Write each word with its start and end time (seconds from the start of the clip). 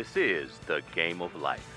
This 0.00 0.16
is 0.16 0.58
the 0.60 0.80
Game 0.94 1.20
of 1.20 1.36
Life. 1.36 1.68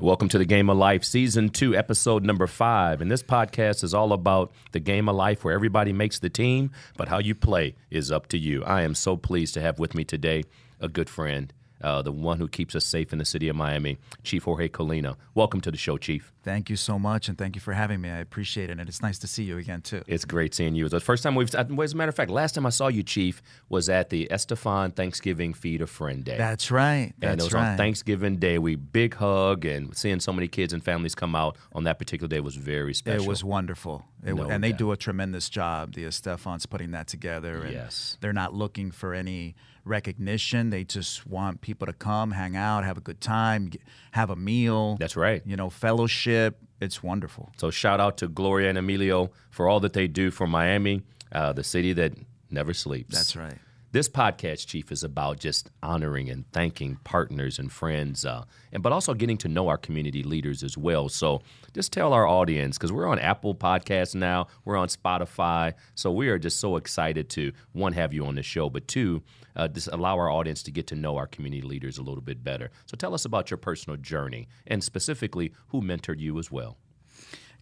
Welcome 0.00 0.28
to 0.30 0.38
the 0.38 0.44
Game 0.44 0.68
of 0.68 0.76
Life, 0.76 1.04
Season 1.04 1.48
2, 1.48 1.76
Episode 1.76 2.24
number 2.24 2.48
5. 2.48 3.00
And 3.00 3.08
this 3.08 3.22
podcast 3.22 3.84
is 3.84 3.94
all 3.94 4.12
about 4.12 4.50
the 4.72 4.80
game 4.80 5.08
of 5.08 5.14
life 5.14 5.44
where 5.44 5.54
everybody 5.54 5.92
makes 5.92 6.18
the 6.18 6.28
team, 6.28 6.72
but 6.96 7.06
how 7.06 7.20
you 7.20 7.36
play 7.36 7.76
is 7.88 8.10
up 8.10 8.26
to 8.30 8.36
you. 8.36 8.64
I 8.64 8.82
am 8.82 8.96
so 8.96 9.16
pleased 9.16 9.54
to 9.54 9.60
have 9.60 9.78
with 9.78 9.94
me 9.94 10.02
today 10.02 10.42
a 10.80 10.88
good 10.88 11.08
friend, 11.08 11.52
uh, 11.82 12.02
the 12.02 12.12
one 12.12 12.38
who 12.38 12.48
keeps 12.48 12.74
us 12.74 12.84
safe 12.84 13.12
in 13.12 13.18
the 13.18 13.24
city 13.24 13.48
of 13.48 13.56
Miami, 13.56 13.98
Chief 14.22 14.44
Jorge 14.44 14.68
Colina. 14.68 15.16
Welcome 15.34 15.60
to 15.62 15.70
the 15.70 15.76
show, 15.76 15.98
Chief. 15.98 16.32
Thank 16.42 16.70
you 16.70 16.76
so 16.76 16.98
much, 16.98 17.28
and 17.28 17.38
thank 17.38 17.54
you 17.54 17.60
for 17.60 17.72
having 17.72 18.00
me. 18.00 18.10
I 18.10 18.18
appreciate 18.18 18.70
it, 18.70 18.78
and 18.78 18.88
it's 18.88 19.02
nice 19.02 19.18
to 19.20 19.26
see 19.26 19.44
you 19.44 19.58
again 19.58 19.80
too. 19.80 20.02
It's 20.06 20.24
great 20.24 20.54
seeing 20.54 20.74
you. 20.74 20.84
It's 20.84 20.92
the 20.92 21.00
first 21.00 21.22
time 21.22 21.34
we've. 21.34 21.54
As 21.54 21.92
a 21.92 21.96
matter 21.96 22.08
of 22.08 22.14
fact, 22.14 22.30
last 22.30 22.54
time 22.54 22.66
I 22.66 22.70
saw 22.70 22.88
you, 22.88 23.02
Chief, 23.02 23.42
was 23.68 23.88
at 23.88 24.10
the 24.10 24.28
Estefan 24.30 24.94
Thanksgiving 24.94 25.54
Feed 25.54 25.82
a 25.82 25.86
Friend 25.86 26.24
Day. 26.24 26.36
That's 26.36 26.70
right. 26.70 27.12
That's 27.18 27.32
and 27.32 27.40
it 27.40 27.44
was 27.44 27.52
right. 27.52 27.72
on 27.72 27.76
Thanksgiving 27.76 28.36
Day. 28.36 28.58
We 28.58 28.76
big 28.76 29.14
hug 29.14 29.64
and 29.64 29.96
seeing 29.96 30.20
so 30.20 30.32
many 30.32 30.48
kids 30.48 30.72
and 30.72 30.82
families 30.82 31.14
come 31.14 31.34
out 31.34 31.56
on 31.72 31.84
that 31.84 31.98
particular 31.98 32.28
day 32.28 32.40
was 32.40 32.56
very 32.56 32.94
special. 32.94 33.24
It 33.24 33.28
was 33.28 33.44
wonderful. 33.44 34.04
It, 34.24 34.34
No 34.34 34.48
and 34.48 34.62
they 34.62 34.72
do 34.72 34.92
a 34.92 34.96
tremendous 34.96 35.48
job. 35.48 35.94
The 35.94 36.04
Estefan's 36.04 36.66
putting 36.66 36.92
that 36.92 37.06
together. 37.08 37.62
And 37.62 37.72
Yes. 37.72 38.18
They're 38.20 38.32
not 38.32 38.54
looking 38.54 38.90
for 38.90 39.14
any 39.14 39.54
recognition. 39.84 40.70
They 40.70 40.84
just 40.84 41.26
want 41.26 41.60
people 41.60 41.86
to 41.86 41.92
come, 41.92 42.32
hang 42.32 42.56
out, 42.56 42.84
have 42.84 42.96
a 42.96 43.00
good 43.00 43.20
time, 43.20 43.70
have 44.12 44.30
a 44.30 44.36
meal. 44.36 44.96
That's 44.96 45.16
right. 45.16 45.42
You 45.44 45.56
know, 45.56 45.70
fellowship. 45.70 46.58
It's 46.80 47.02
wonderful. 47.02 47.52
So 47.58 47.70
shout 47.70 48.00
out 48.00 48.18
to 48.18 48.28
Gloria 48.28 48.68
and 48.68 48.78
Emilio 48.78 49.30
for 49.50 49.68
all 49.68 49.80
that 49.80 49.92
they 49.92 50.08
do 50.08 50.30
for 50.30 50.46
Miami, 50.46 51.02
uh, 51.30 51.52
the 51.52 51.64
city 51.64 51.92
that 51.94 52.12
never 52.50 52.74
sleeps. 52.74 53.14
That's 53.14 53.36
right. 53.36 53.58
This 53.92 54.08
podcast, 54.08 54.68
Chief, 54.68 54.90
is 54.90 55.04
about 55.04 55.38
just 55.38 55.70
honoring 55.82 56.30
and 56.30 56.50
thanking 56.50 56.96
partners 57.04 57.58
and 57.58 57.70
friends, 57.70 58.24
uh, 58.24 58.44
and 58.72 58.82
but 58.82 58.90
also 58.90 59.12
getting 59.12 59.36
to 59.36 59.48
know 59.48 59.68
our 59.68 59.76
community 59.76 60.22
leaders 60.22 60.62
as 60.62 60.78
well. 60.78 61.10
So 61.10 61.42
just 61.74 61.92
tell 61.92 62.14
our 62.14 62.26
audience 62.26 62.78
because 62.78 62.90
we're 62.90 63.06
on 63.06 63.18
Apple 63.18 63.54
Podcasts 63.54 64.14
now, 64.14 64.46
we're 64.64 64.78
on 64.78 64.88
Spotify, 64.88 65.74
so 65.94 66.10
we 66.10 66.30
are 66.30 66.38
just 66.38 66.58
so 66.58 66.76
excited 66.76 67.28
to 67.30 67.52
one 67.72 67.92
have 67.92 68.14
you 68.14 68.24
on 68.24 68.36
the 68.36 68.42
show, 68.42 68.70
but 68.70 68.88
two 68.88 69.22
uh, 69.56 69.68
just 69.68 69.88
allow 69.88 70.16
our 70.16 70.30
audience 70.30 70.62
to 70.62 70.70
get 70.70 70.86
to 70.86 70.96
know 70.96 71.18
our 71.18 71.26
community 71.26 71.60
leaders 71.60 71.98
a 71.98 72.02
little 72.02 72.22
bit 72.22 72.42
better. 72.42 72.70
So 72.86 72.96
tell 72.96 73.12
us 73.12 73.26
about 73.26 73.50
your 73.50 73.58
personal 73.58 73.98
journey 73.98 74.48
and 74.66 74.82
specifically 74.82 75.52
who 75.68 75.82
mentored 75.82 76.18
you 76.18 76.38
as 76.38 76.50
well. 76.50 76.78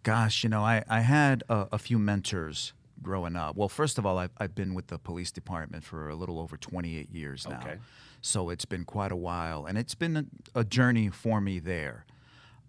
Gosh, 0.05 0.45
you 0.45 0.51
know, 0.51 0.63
I, 0.63 0.85
I 0.89 1.01
had 1.01 1.43
a, 1.49 1.67
a 1.73 1.79
few 1.79 1.99
mentors 1.99 2.73
growing 3.03 3.37
up. 3.37 3.57
Well, 3.57 3.69
first 3.69 3.99
of 3.99 4.07
all, 4.07 4.19
I've, 4.19 4.33
I've 4.39 4.55
been 4.55 4.75
with 4.75 4.89
the 4.89 4.99
police 4.99 5.31
department 5.33 5.85
for 5.85 6.09
a 6.09 6.15
little 6.15 6.39
over 6.39 6.57
28 6.57 7.11
years 7.11 7.47
now. 7.49 7.59
Okay. 7.59 7.79
So 8.21 8.51
it's 8.51 8.65
been 8.65 8.85
quite 8.85 9.13
a 9.13 9.17
while. 9.17 9.67
And 9.67 9.79
it's 9.79 9.95
been 9.95 10.17
a, 10.17 10.25
a 10.55 10.65
journey 10.65 11.09
for 11.09 11.41
me 11.41 11.59
there. 11.59 12.05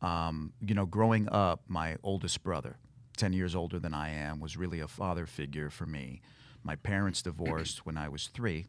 Um, 0.01 0.53
you 0.65 0.73
know, 0.73 0.85
growing 0.85 1.29
up, 1.29 1.61
my 1.67 1.97
oldest 2.03 2.43
brother, 2.43 2.77
10 3.17 3.33
years 3.33 3.55
older 3.55 3.79
than 3.79 3.93
I 3.93 4.09
am, 4.09 4.39
was 4.39 4.57
really 4.57 4.79
a 4.79 4.87
father 4.87 5.25
figure 5.25 5.69
for 5.69 5.85
me. 5.85 6.21
My 6.63 6.75
parents 6.75 7.21
divorced 7.21 7.85
when 7.85 7.97
I 7.97 8.09
was 8.09 8.27
three. 8.27 8.67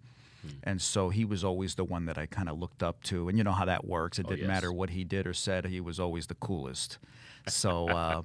And 0.65 0.81
so 0.81 1.09
he 1.09 1.25
was 1.25 1.45
always 1.45 1.75
the 1.75 1.85
one 1.85 2.07
that 2.07 2.19
I 2.19 2.27
kind 2.27 2.49
of 2.49 2.59
looked 2.59 2.83
up 2.83 3.03
to. 3.05 3.29
And 3.29 3.39
you 3.39 3.45
know 3.45 3.53
how 3.53 3.65
that 3.65 3.87
works. 3.87 4.19
It 4.19 4.27
didn't 4.27 4.41
yes. 4.41 4.49
matter 4.49 4.73
what 4.73 4.91
he 4.91 5.05
did 5.05 5.27
or 5.27 5.35
said, 5.35 5.67
he 5.67 5.81
was 5.81 6.01
always 6.01 6.27
the 6.27 6.35
coolest. 6.35 6.99
So, 7.49 7.89
uh, 7.89 8.23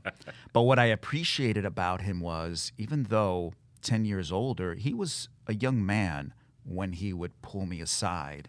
but 0.53 0.61
what 0.61 0.77
I 0.77 0.85
appreciated 0.85 1.65
about 1.65 2.01
him 2.01 2.19
was 2.19 2.71
even 2.77 3.05
though 3.05 3.53
10 3.81 4.05
years 4.05 4.31
older, 4.31 4.75
he 4.75 4.93
was 4.93 5.27
a 5.47 5.55
young 5.55 5.83
man 5.83 6.35
when 6.63 6.93
he 6.93 7.13
would 7.13 7.41
pull 7.41 7.65
me 7.65 7.81
aside 7.81 8.47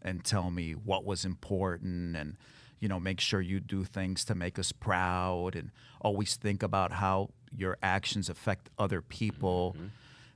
and 0.00 0.24
tell 0.24 0.50
me 0.50 0.72
what 0.72 1.04
was 1.04 1.26
important 1.26 2.16
and, 2.16 2.38
you 2.80 2.88
know, 2.88 2.98
make 2.98 3.20
sure 3.20 3.42
you 3.42 3.60
do 3.60 3.84
things 3.84 4.24
to 4.24 4.34
make 4.34 4.58
us 4.58 4.72
proud 4.72 5.54
and 5.54 5.72
always 6.00 6.36
think 6.36 6.62
about 6.62 6.92
how 6.92 7.28
your 7.54 7.76
actions 7.82 8.30
affect 8.30 8.70
other 8.78 9.02
people. 9.02 9.76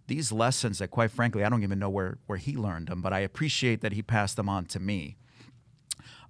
These 0.06 0.32
lessons 0.32 0.78
that, 0.78 0.88
quite 0.88 1.10
frankly, 1.10 1.44
I 1.44 1.48
don't 1.48 1.62
even 1.62 1.78
know 1.78 1.90
where, 1.90 2.18
where 2.26 2.38
he 2.38 2.56
learned 2.56 2.88
them, 2.88 3.02
but 3.02 3.12
I 3.12 3.20
appreciate 3.20 3.80
that 3.82 3.92
he 3.92 4.02
passed 4.02 4.36
them 4.36 4.48
on 4.48 4.66
to 4.66 4.80
me. 4.80 5.16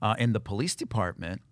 Uh, 0.00 0.14
in 0.18 0.32
the 0.32 0.40
police 0.40 0.74
department, 0.74 1.42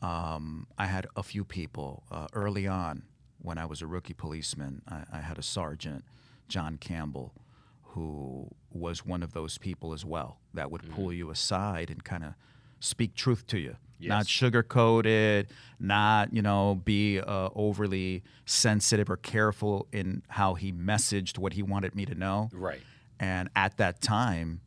um, 0.00 0.66
I 0.78 0.86
had 0.86 1.06
a 1.16 1.22
few 1.22 1.44
people 1.44 2.04
uh, 2.10 2.28
early 2.32 2.66
on 2.66 3.02
when 3.38 3.58
I 3.58 3.66
was 3.66 3.82
a 3.82 3.86
rookie 3.86 4.14
policeman. 4.14 4.82
I, 4.88 5.04
I 5.12 5.20
had 5.20 5.38
a 5.38 5.42
sergeant, 5.42 6.04
John 6.48 6.78
Campbell, 6.78 7.34
who 7.82 8.48
was 8.70 9.04
one 9.04 9.22
of 9.22 9.32
those 9.32 9.58
people 9.58 9.92
as 9.92 10.04
well 10.04 10.40
that 10.54 10.70
would 10.70 10.90
pull 10.90 11.12
you 11.12 11.30
aside 11.30 11.90
and 11.90 12.04
kind 12.04 12.24
of 12.24 12.34
speak 12.80 13.14
truth 13.14 13.46
to 13.48 13.58
you. 13.58 13.76
Not 13.98 14.26
Yes. 14.26 14.28
sugarcoat 14.28 15.06
it, 15.06 15.50
not 15.80 16.32
you 16.32 16.42
know 16.42 16.80
be 16.84 17.18
uh, 17.18 17.48
overly 17.54 18.22
sensitive 18.44 19.08
or 19.08 19.16
careful 19.16 19.86
in 19.92 20.22
how 20.28 20.54
he 20.54 20.70
messaged 20.72 21.38
what 21.38 21.54
he 21.54 21.62
wanted 21.62 21.94
me 21.94 22.04
to 22.06 22.14
know. 22.14 22.50
Right. 22.52 22.80
And 23.18 23.48
at 23.56 23.78
that 23.78 24.02
time, 24.02 24.60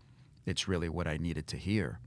it's 0.48 0.68
really 0.68 0.90
what 0.90 1.08
I 1.08 1.18
needed 1.18 1.46
to 1.48 1.58
hear. 1.58 2.00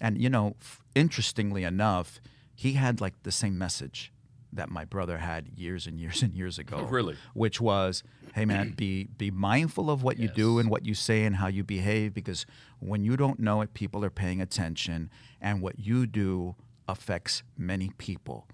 And, 0.00 0.18
you 0.18 0.30
know, 0.30 0.56
f- 0.62 0.80
interestingly 0.94 1.62
enough, 1.64 2.20
he 2.54 2.72
had 2.72 3.02
like 3.02 3.22
the 3.22 3.30
same 3.32 3.58
message 3.58 4.10
that 4.50 4.70
my 4.70 4.86
brother 4.86 5.18
had 5.18 5.48
years 5.56 5.86
and 5.86 6.00
years 6.00 6.22
and 6.22 6.32
years 6.34 6.58
ago. 6.58 6.78
Oh, 6.80 6.84
really? 6.90 7.16
Which 7.34 7.60
was, 7.60 8.02
hey, 8.34 8.44
man, 8.44 8.74
be, 8.76 9.04
be 9.16 9.30
mindful 9.30 9.90
of 9.90 10.02
what 10.02 10.18
you 10.18 10.28
do 10.28 10.58
and 10.58 10.70
what 10.70 10.84
you 10.86 10.94
say 10.94 11.24
and 11.24 11.36
how 11.36 11.46
you 11.48 11.64
behave 11.64 12.14
because 12.14 12.46
when 12.78 13.04
you 13.04 13.16
don't 13.16 13.38
know 13.40 13.60
it, 13.60 13.74
people 13.74 14.04
are 14.04 14.10
paying 14.10 14.40
attention. 14.40 15.10
And 15.40 15.60
what 15.60 15.78
you 15.78 16.06
do 16.06 16.54
affects 16.88 17.42
many 17.56 17.90
people. 17.98 18.46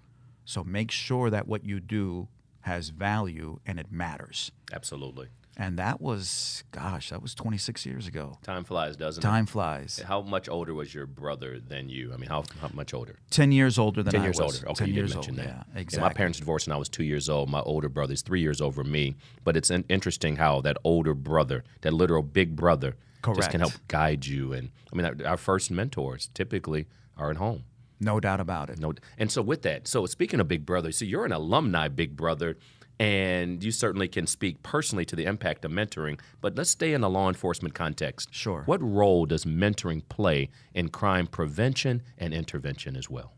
So 0.44 0.62
make 0.62 0.90
sure 0.90 1.30
that 1.30 1.46
what 1.48 1.64
you 1.64 1.80
do 1.80 2.28
has 2.60 2.90
value 2.90 3.60
and 3.66 3.78
it 3.78 3.90
matters. 3.90 4.50
Absolutely. 4.72 5.28
And 5.58 5.78
that 5.78 6.02
was, 6.02 6.64
gosh, 6.70 7.08
that 7.08 7.22
was 7.22 7.34
26 7.34 7.86
years 7.86 8.06
ago. 8.06 8.36
Time 8.42 8.62
flies, 8.62 8.94
doesn't 8.94 9.22
it? 9.22 9.26
Time 9.26 9.46
flies. 9.46 9.98
How 10.06 10.20
much 10.20 10.50
older 10.50 10.74
was 10.74 10.94
your 10.94 11.06
brother 11.06 11.58
than 11.58 11.88
you? 11.88 12.12
I 12.12 12.18
mean, 12.18 12.28
how, 12.28 12.44
how 12.60 12.68
much 12.74 12.92
older? 12.92 13.16
10 13.30 13.52
years 13.52 13.78
older 13.78 14.02
than 14.02 14.12
10 14.12 14.20
I 14.20 14.24
years 14.24 14.38
was. 14.38 14.56
older. 14.56 14.68
Okay, 14.72 14.84
10 14.84 14.88
you 14.88 14.94
years 14.94 15.10
did 15.12 15.16
mention 15.16 15.38
old. 15.40 15.48
that. 15.48 15.48
Yeah, 15.48 15.62
Yeah, 15.74 15.80
exactly. 15.80 16.08
my 16.08 16.12
parents 16.12 16.38
divorced 16.38 16.66
when 16.66 16.74
I 16.74 16.78
was 16.78 16.90
two 16.90 17.04
years 17.04 17.30
old. 17.30 17.48
My 17.48 17.60
older 17.60 17.88
brother 17.88 18.12
is 18.12 18.20
three 18.20 18.42
years 18.42 18.60
over 18.60 18.84
me. 18.84 19.16
But 19.44 19.56
it's 19.56 19.70
in- 19.70 19.86
interesting 19.88 20.36
how 20.36 20.60
that 20.60 20.76
older 20.84 21.14
brother, 21.14 21.64
that 21.80 21.94
literal 21.94 22.22
big 22.22 22.54
brother, 22.54 22.94
just 23.34 23.50
can 23.50 23.60
help 23.60 23.72
guide 23.88 24.26
you. 24.26 24.52
And 24.52 24.70
I 24.92 24.96
mean, 24.96 25.06
our, 25.06 25.16
our 25.30 25.36
first 25.38 25.70
mentors 25.70 26.28
typically 26.34 26.86
are 27.16 27.30
at 27.30 27.38
home. 27.38 27.64
No 27.98 28.20
doubt 28.20 28.40
about 28.40 28.68
it. 28.68 28.78
No, 28.78 28.92
and 29.16 29.32
so 29.32 29.40
with 29.40 29.62
that, 29.62 29.88
so 29.88 30.04
speaking 30.04 30.38
of 30.38 30.46
Big 30.48 30.66
Brother, 30.66 30.92
so 30.92 31.06
you're 31.06 31.24
an 31.24 31.32
alumni 31.32 31.88
Big 31.88 32.14
Brother, 32.14 32.58
and 32.98 33.62
you 33.62 33.70
certainly 33.70 34.08
can 34.08 34.26
speak 34.26 34.62
personally 34.62 35.04
to 35.04 35.16
the 35.16 35.24
impact 35.24 35.64
of 35.64 35.70
mentoring. 35.70 36.18
But 36.40 36.56
let's 36.56 36.70
stay 36.70 36.92
in 36.92 37.00
the 37.00 37.10
law 37.10 37.28
enforcement 37.28 37.74
context. 37.74 38.30
Sure. 38.32 38.62
What 38.66 38.82
role 38.82 39.26
does 39.26 39.44
mentoring 39.44 40.02
play 40.08 40.50
in 40.74 40.88
crime 40.88 41.26
prevention 41.26 42.02
and 42.16 42.32
intervention 42.32 42.96
as 42.96 43.10
well? 43.10 43.34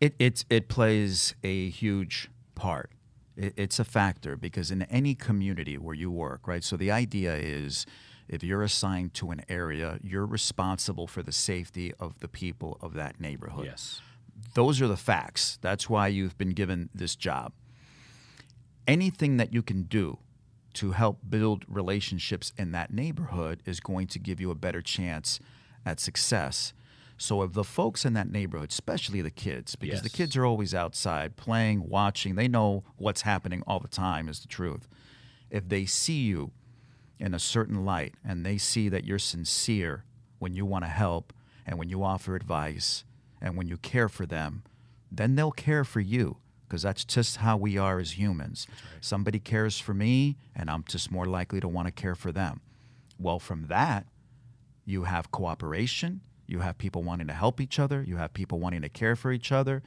It, 0.00 0.14
it, 0.18 0.44
it 0.50 0.68
plays 0.68 1.34
a 1.42 1.70
huge 1.70 2.28
part. 2.54 2.90
It, 3.36 3.54
it's 3.56 3.78
a 3.78 3.84
factor 3.84 4.36
because 4.36 4.70
in 4.70 4.82
any 4.82 5.14
community 5.14 5.78
where 5.78 5.94
you 5.94 6.10
work, 6.10 6.46
right? 6.46 6.62
So 6.62 6.76
the 6.76 6.90
idea 6.90 7.34
is 7.36 7.86
if 8.28 8.42
you're 8.42 8.62
assigned 8.62 9.14
to 9.14 9.30
an 9.30 9.42
area, 9.48 9.98
you're 10.02 10.26
responsible 10.26 11.06
for 11.06 11.22
the 11.22 11.32
safety 11.32 11.92
of 11.98 12.18
the 12.20 12.28
people 12.28 12.78
of 12.80 12.94
that 12.94 13.20
neighborhood. 13.20 13.66
Yes. 13.66 14.00
Those 14.54 14.82
are 14.82 14.88
the 14.88 14.96
facts. 14.96 15.58
That's 15.62 15.88
why 15.88 16.08
you've 16.08 16.36
been 16.36 16.50
given 16.50 16.90
this 16.94 17.16
job. 17.16 17.52
Anything 18.86 19.36
that 19.36 19.52
you 19.52 19.62
can 19.62 19.84
do 19.84 20.18
to 20.74 20.92
help 20.92 21.18
build 21.28 21.64
relationships 21.68 22.52
in 22.56 22.72
that 22.72 22.92
neighborhood 22.92 23.62
is 23.64 23.80
going 23.80 24.06
to 24.08 24.18
give 24.18 24.40
you 24.40 24.50
a 24.50 24.54
better 24.54 24.80
chance 24.80 25.38
at 25.84 26.00
success. 26.00 26.72
So, 27.18 27.42
if 27.42 27.52
the 27.52 27.62
folks 27.62 28.04
in 28.04 28.14
that 28.14 28.30
neighborhood, 28.30 28.70
especially 28.70 29.22
the 29.22 29.30
kids, 29.30 29.76
because 29.76 30.02
the 30.02 30.08
kids 30.08 30.36
are 30.36 30.44
always 30.44 30.74
outside 30.74 31.36
playing, 31.36 31.88
watching, 31.88 32.34
they 32.34 32.48
know 32.48 32.84
what's 32.96 33.22
happening 33.22 33.62
all 33.66 33.78
the 33.78 33.86
time, 33.86 34.28
is 34.28 34.40
the 34.40 34.48
truth. 34.48 34.88
If 35.50 35.68
they 35.68 35.84
see 35.84 36.22
you 36.22 36.50
in 37.20 37.34
a 37.34 37.38
certain 37.38 37.84
light 37.84 38.14
and 38.24 38.44
they 38.44 38.58
see 38.58 38.88
that 38.88 39.04
you're 39.04 39.18
sincere 39.18 40.04
when 40.40 40.54
you 40.54 40.66
want 40.66 40.84
to 40.84 40.90
help 40.90 41.32
and 41.64 41.78
when 41.78 41.88
you 41.88 42.02
offer 42.02 42.34
advice 42.34 43.04
and 43.40 43.56
when 43.56 43.68
you 43.68 43.76
care 43.76 44.08
for 44.08 44.26
them, 44.26 44.64
then 45.10 45.36
they'll 45.36 45.52
care 45.52 45.84
for 45.84 46.00
you 46.00 46.38
because 46.72 46.82
that's 46.82 47.04
just 47.04 47.36
how 47.36 47.54
we 47.54 47.76
are 47.76 47.98
as 47.98 48.18
humans. 48.18 48.66
Somebody 49.02 49.38
cares 49.38 49.78
for 49.78 49.92
me 49.92 50.38
and 50.56 50.70
I'm 50.70 50.84
just 50.88 51.10
more 51.10 51.26
likely 51.26 51.60
to 51.60 51.68
want 51.68 51.86
to 51.86 51.92
care 51.92 52.14
for 52.14 52.32
them. 52.32 52.62
Well, 53.18 53.38
from 53.38 53.66
that, 53.66 54.06
you 54.86 55.02
have 55.02 55.30
cooperation, 55.30 56.22
you 56.46 56.60
have 56.60 56.78
people 56.78 57.02
wanting 57.02 57.26
to 57.26 57.34
help 57.34 57.60
each 57.60 57.78
other, 57.78 58.02
you 58.02 58.16
have 58.16 58.32
people 58.32 58.58
wanting 58.58 58.80
to 58.80 58.88
care 58.88 59.16
for 59.16 59.32
each 59.32 59.52
other, 59.52 59.82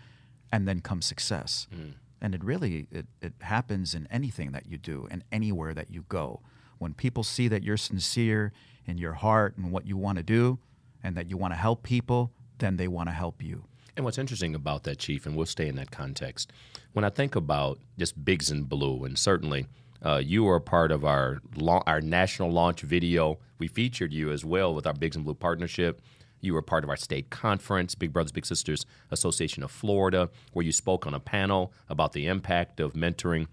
and 0.52 0.68
then 0.68 0.80
comes 0.80 1.08
success. 1.08 1.66
Hmm. 1.74 1.94
And 2.22 2.36
it 2.36 2.44
really 2.44 2.86
it, 2.92 3.08
it 3.20 3.34
happens 3.42 3.96
in 3.96 4.08
anything 4.12 4.52
that 4.52 4.68
you 4.68 4.78
do 4.78 5.08
and 5.10 5.24
anywhere 5.32 5.74
that 5.74 5.90
you 5.90 6.06
go. 6.08 6.42
When 6.78 6.94
people 6.94 7.24
see 7.24 7.48
that 7.48 7.64
you're 7.64 7.78
sincere 7.78 8.54
in 8.86 9.00
your 9.00 9.14
heart 9.14 9.58
and 9.58 9.72
what 9.72 9.88
you 9.88 9.98
want 9.98 10.20
to 10.20 10.24
do 10.24 10.60
and 11.04 11.18
that 11.18 11.32
you 11.32 11.36
want 11.36 11.54
to 11.54 11.58
help 11.58 11.82
people, 11.82 12.32
then 12.60 12.78
they 12.78 12.88
want 12.88 13.10
to 13.10 13.14
help 13.14 13.42
you. 13.42 13.64
And 13.96 14.04
what's 14.04 14.18
interesting 14.18 14.56
about 14.56 14.84
that, 14.84 14.98
Chief, 14.98 15.26
and 15.26 15.36
we'll 15.36 15.46
stay 15.46 15.68
in 15.68 15.76
that 15.78 15.92
context, 15.92 16.52
when 16.96 17.04
I 17.04 17.10
think 17.10 17.36
about 17.36 17.80
just 18.00 18.24
Bigs 18.24 18.50
in 18.50 18.64
Blue, 18.64 19.04
and 19.04 19.18
certainly 19.18 19.68
uh, 20.02 20.22
you 20.24 20.46
were 20.46 20.56
a 20.56 20.62
part 20.62 20.94
of 20.94 21.04
our 21.04 21.42
our 21.86 22.00
national 22.00 22.52
launch 22.52 22.82
video. 22.84 23.38
We 23.60 23.68
featured 23.68 24.14
you 24.14 24.32
as 24.32 24.46
well 24.46 24.74
with 24.74 24.88
our 24.88 24.94
Bigs 24.94 25.18
in 25.18 25.24
Blue 25.24 25.34
partnership. 25.34 26.02
You 26.40 26.54
were 26.54 26.62
part 26.62 26.86
of 26.86 26.90
our 26.90 26.96
state 26.96 27.30
conference, 27.30 27.96
Big 27.96 28.14
Brothers 28.14 28.32
Big 28.32 28.46
Sisters 28.46 28.86
Association 29.12 29.62
of 29.62 29.72
Florida, 29.72 30.30
where 30.54 30.66
you 30.66 30.72
spoke 30.72 31.06
on 31.06 31.14
a 31.14 31.20
panel 31.20 31.74
about 31.90 32.14
the 32.14 32.28
impact 32.28 32.80
of 32.80 32.94
mentoring 32.94 33.48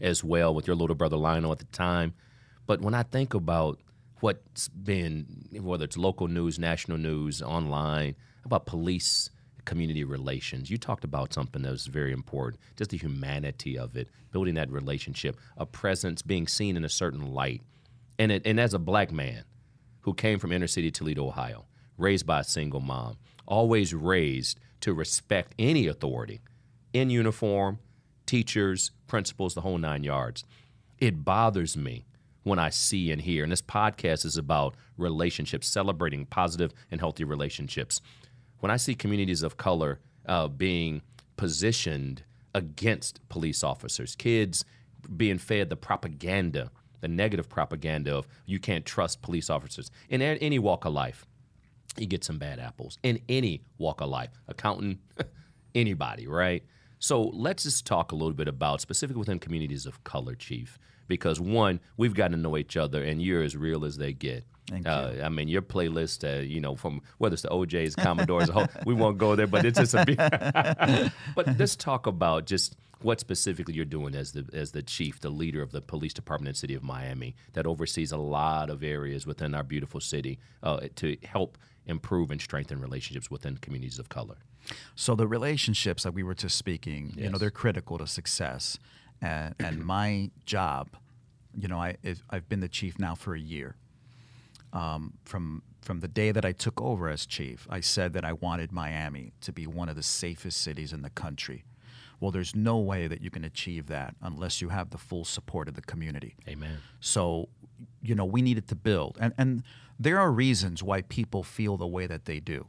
as 0.00 0.24
well 0.24 0.54
with 0.54 0.66
your 0.66 0.76
little 0.76 0.96
brother 0.96 1.18
Lionel 1.18 1.52
at 1.52 1.58
the 1.58 1.66
time. 1.66 2.14
But 2.66 2.80
when 2.80 2.94
I 2.94 3.02
think 3.02 3.34
about 3.34 3.80
what's 4.20 4.68
been, 4.68 5.46
whether 5.60 5.84
it's 5.84 5.98
local 5.98 6.26
news, 6.26 6.58
national 6.58 6.96
news, 6.96 7.42
online, 7.42 8.16
about 8.46 8.64
police 8.64 9.28
community 9.66 10.04
relations. 10.04 10.70
You 10.70 10.78
talked 10.78 11.04
about 11.04 11.34
something 11.34 11.62
that 11.62 11.70
was 11.70 11.86
very 11.86 12.12
important, 12.12 12.62
just 12.76 12.90
the 12.90 12.96
humanity 12.96 13.76
of 13.76 13.96
it, 13.96 14.08
building 14.32 14.54
that 14.54 14.70
relationship, 14.70 15.36
a 15.58 15.66
presence, 15.66 16.22
being 16.22 16.46
seen 16.46 16.76
in 16.76 16.84
a 16.84 16.88
certain 16.88 17.34
light. 17.34 17.62
And, 18.18 18.32
it, 18.32 18.42
and 18.46 18.58
as 18.58 18.72
a 18.72 18.78
black 18.78 19.12
man 19.12 19.44
who 20.00 20.14
came 20.14 20.38
from 20.38 20.52
inner 20.52 20.66
city 20.66 20.90
Toledo, 20.90 21.26
Ohio, 21.26 21.66
raised 21.98 22.26
by 22.26 22.40
a 22.40 22.44
single 22.44 22.80
mom, 22.80 23.18
always 23.46 23.92
raised 23.92 24.58
to 24.80 24.94
respect 24.94 25.54
any 25.58 25.86
authority 25.86 26.40
in 26.92 27.10
uniform, 27.10 27.78
teachers, 28.24 28.90
principals, 29.06 29.54
the 29.54 29.60
whole 29.60 29.78
nine 29.78 30.04
yards. 30.04 30.44
It 30.98 31.24
bothers 31.24 31.76
me 31.76 32.06
when 32.42 32.58
I 32.58 32.70
see 32.70 33.10
and 33.10 33.20
hear, 33.20 33.42
and 33.42 33.50
this 33.50 33.62
podcast 33.62 34.24
is 34.24 34.36
about 34.36 34.76
relationships, 34.96 35.66
celebrating 35.66 36.26
positive 36.26 36.72
and 36.90 37.00
healthy 37.00 37.24
relationships. 37.24 38.00
When 38.60 38.70
I 38.70 38.76
see 38.76 38.94
communities 38.94 39.42
of 39.42 39.56
color 39.56 40.00
uh, 40.26 40.48
being 40.48 41.02
positioned 41.36 42.22
against 42.54 43.20
police 43.28 43.62
officers, 43.62 44.14
kids 44.14 44.64
being 45.16 45.38
fed 45.38 45.68
the 45.68 45.76
propaganda, 45.76 46.70
the 47.00 47.08
negative 47.08 47.48
propaganda 47.48 48.16
of 48.16 48.26
you 48.46 48.58
can't 48.58 48.84
trust 48.84 49.22
police 49.22 49.50
officers 49.50 49.90
in 50.08 50.22
any 50.22 50.58
walk 50.58 50.84
of 50.84 50.92
life 50.92 51.26
you 51.98 52.06
get 52.06 52.24
some 52.24 52.38
bad 52.38 52.58
apples 52.58 52.98
in 53.02 53.20
any 53.28 53.62
walk 53.78 54.00
of 54.00 54.08
life, 54.08 54.30
accountant, 54.48 54.98
anybody, 55.74 56.26
right? 56.26 56.62
So 57.06 57.30
let's 57.32 57.62
just 57.62 57.86
talk 57.86 58.10
a 58.10 58.16
little 58.16 58.32
bit 58.32 58.48
about 58.48 58.80
specifically 58.80 59.20
within 59.20 59.38
communities 59.38 59.86
of 59.86 60.02
color, 60.02 60.34
Chief, 60.34 60.76
because 61.06 61.38
one, 61.38 61.78
we've 61.96 62.14
gotten 62.14 62.32
to 62.32 62.38
know 62.38 62.56
each 62.56 62.76
other, 62.76 63.00
and 63.00 63.22
you're 63.22 63.44
as 63.44 63.56
real 63.56 63.84
as 63.84 63.96
they 63.96 64.12
get. 64.12 64.44
Thank 64.68 64.88
uh, 64.88 65.12
you. 65.14 65.22
I 65.22 65.28
mean, 65.28 65.46
your 65.46 65.62
playlist, 65.62 66.24
uh, 66.24 66.42
you 66.42 66.60
know, 66.60 66.74
from 66.74 67.00
whether 67.18 67.34
it's 67.34 67.42
the 67.42 67.50
OJ's, 67.50 67.94
Commodores, 67.94 68.48
whole, 68.48 68.66
we 68.84 68.92
won't 68.92 69.18
go 69.18 69.36
there, 69.36 69.46
but 69.46 69.64
it's 69.64 69.78
just 69.78 69.94
a 69.94 70.04
big. 70.04 70.16
but 71.36 71.56
let's 71.56 71.76
talk 71.76 72.08
about 72.08 72.44
just 72.44 72.74
what 73.02 73.20
specifically 73.20 73.74
you're 73.74 73.84
doing 73.84 74.16
as 74.16 74.32
the 74.32 74.44
as 74.52 74.72
the 74.72 74.82
chief, 74.82 75.20
the 75.20 75.30
leader 75.30 75.62
of 75.62 75.70
the 75.70 75.80
police 75.80 76.12
department 76.12 76.48
in 76.48 76.52
the 76.54 76.58
city 76.58 76.74
of 76.74 76.82
Miami 76.82 77.36
that 77.52 77.66
oversees 77.66 78.10
a 78.10 78.16
lot 78.16 78.68
of 78.68 78.82
areas 78.82 79.28
within 79.28 79.54
our 79.54 79.62
beautiful 79.62 80.00
city 80.00 80.40
uh, 80.64 80.80
to 80.96 81.16
help 81.22 81.56
improve 81.86 82.30
and 82.30 82.40
strengthen 82.40 82.80
relationships 82.80 83.30
within 83.30 83.56
communities 83.58 83.98
of 83.98 84.08
color. 84.08 84.36
So 84.94 85.14
the 85.14 85.26
relationships 85.26 86.02
that 86.02 86.12
we 86.12 86.22
were 86.22 86.34
just 86.34 86.56
speaking, 86.56 87.14
you 87.16 87.30
know, 87.30 87.38
they're 87.38 87.50
critical 87.50 87.98
to 87.98 88.06
success. 88.06 88.78
And, 89.20 89.54
and 89.58 89.84
my 89.84 90.30
job, 90.44 90.88
you 91.56 91.68
know, 91.68 91.78
I, 91.78 91.96
I've 92.30 92.48
been 92.48 92.60
the 92.60 92.68
chief 92.68 92.98
now 92.98 93.14
for 93.14 93.34
a 93.34 93.40
year. 93.40 93.76
Um, 94.72 95.14
from 95.24 95.62
from 95.80 96.00
the 96.00 96.08
day 96.08 96.32
that 96.32 96.44
I 96.44 96.50
took 96.50 96.82
over 96.82 97.08
as 97.08 97.24
chief, 97.24 97.66
I 97.70 97.78
said 97.80 98.12
that 98.14 98.24
I 98.24 98.32
wanted 98.32 98.72
Miami 98.72 99.32
to 99.42 99.52
be 99.52 99.68
one 99.68 99.88
of 99.88 99.94
the 99.94 100.02
safest 100.02 100.60
cities 100.60 100.92
in 100.92 101.02
the 101.02 101.10
country. 101.10 101.64
Well, 102.18 102.32
there's 102.32 102.56
no 102.56 102.78
way 102.78 103.06
that 103.06 103.20
you 103.20 103.30
can 103.30 103.44
achieve 103.44 103.86
that 103.86 104.16
unless 104.20 104.60
you 104.60 104.70
have 104.70 104.90
the 104.90 104.98
full 104.98 105.24
support 105.24 105.68
of 105.68 105.74
the 105.74 105.82
community. 105.82 106.34
Amen. 106.48 106.78
So, 106.98 107.48
you 108.08 108.14
know, 108.14 108.24
we 108.24 108.42
needed 108.42 108.68
to 108.68 108.74
build. 108.74 109.16
And, 109.20 109.32
and 109.36 109.62
there 109.98 110.18
are 110.18 110.30
reasons 110.30 110.82
why 110.82 111.02
people 111.02 111.42
feel 111.42 111.76
the 111.76 111.86
way 111.86 112.06
that 112.06 112.24
they 112.24 112.40
do. 112.40 112.66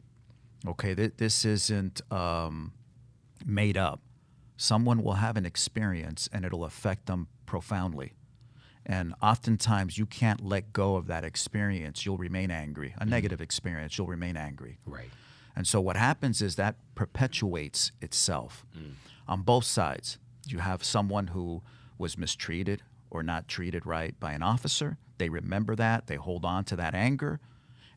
Okay, 0.66 0.96
th- 0.96 1.14
this 1.18 1.46
isn't 1.46 2.02
um, 2.12 2.74
made 3.46 3.78
up. 3.78 4.02
Someone 4.58 5.04
will 5.04 5.14
have 5.14 5.38
an 5.38 5.46
experience 5.46 6.30
and 6.34 6.44
it'll 6.44 6.66
affect 6.66 7.06
them 7.06 7.28
profoundly. 7.46 8.14
And 8.86 9.14
oftentimes 9.22 9.98
you 9.98 10.06
can't 10.06 10.44
let 10.44 10.74
go 10.74 10.96
of 10.96 11.08
that 11.08 11.24
experience. 11.24 12.06
You'll 12.06 12.18
remain 12.18 12.50
angry. 12.50 12.96
A 12.98 13.06
negative 13.06 13.42
experience, 13.42 13.98
you'll 13.98 14.08
remain 14.08 14.38
angry. 14.38 14.80
Right. 14.86 15.10
And 15.56 15.68
so 15.68 15.82
what 15.82 15.98
happens 15.98 16.42
is 16.42 16.56
that 16.56 16.76
perpetuates 16.96 17.92
itself 18.02 18.66
on 19.28 19.42
both 19.42 19.66
sides. 19.66 20.18
You 20.48 20.60
have 20.60 20.84
someone 20.84 21.28
who 21.28 21.62
was 21.98 22.18
mistreated 22.18 22.84
or 23.10 23.24
not 23.24 23.48
treated 23.48 23.86
right 23.86 24.20
by 24.20 24.34
an 24.34 24.44
officer. 24.44 24.98
They 25.18 25.30
remember 25.30 25.76
that, 25.76 26.08
they 26.08 26.16
hold 26.16 26.46
on 26.46 26.64
to 26.66 26.76
that 26.76 26.94
anger, 26.94 27.40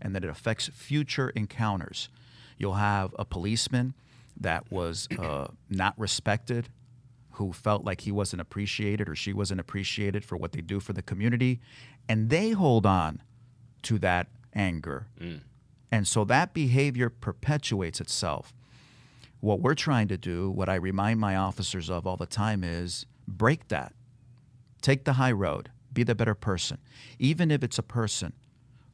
and 0.01 0.15
that 0.15 0.25
it 0.25 0.31
affects 0.31 0.69
future 0.73 1.31
encounters. 1.31 2.09
You'll 2.57 2.75
have 2.75 3.15
a 3.19 3.25
policeman 3.25 3.95
that 4.39 4.71
was 4.71 5.07
uh, 5.19 5.49
not 5.69 5.99
respected, 5.99 6.69
who 7.33 7.53
felt 7.53 7.85
like 7.85 8.03
he 8.03 8.13
wasn't 8.13 8.41
appreciated 8.43 9.09
or 9.09 9.15
she 9.15 9.33
wasn't 9.33 9.61
appreciated 9.61 10.25
for 10.25 10.37
what 10.37 10.53
they 10.53 10.61
do 10.61 10.81
for 10.81 10.93
the 10.93 11.03
community, 11.03 11.61
and 12.09 12.29
they 12.31 12.51
hold 12.51 12.87
on 12.87 13.23
to 13.83 13.99
that 13.99 14.29
anger. 14.55 15.07
And 15.93 16.07
so 16.07 16.25
that 16.25 16.55
behavior 16.55 17.09
perpetuates 17.11 18.01
itself. 18.01 18.55
What 19.41 19.61
we're 19.61 19.75
trying 19.75 20.09
to 20.09 20.19
do, 20.19 20.51
what 20.51 20.69
I 20.69 20.75
remind 20.75 21.19
my 21.19 21.35
officers 21.37 21.89
of 21.91 22.07
all 22.07 22.17
the 22.17 22.27
time 22.27 22.63
is 22.63 23.07
break 23.27 23.69
that. 23.69 23.93
Take 24.81 25.05
the 25.05 25.15
high 25.15 25.33
road. 25.33 25.71
Be 25.93 26.03
the 26.05 26.15
better 26.15 26.35
person. 26.35 26.79
Even 27.19 27.51
if 27.51 27.63
it's 27.63 27.79
a 27.79 27.83
person 27.83 28.33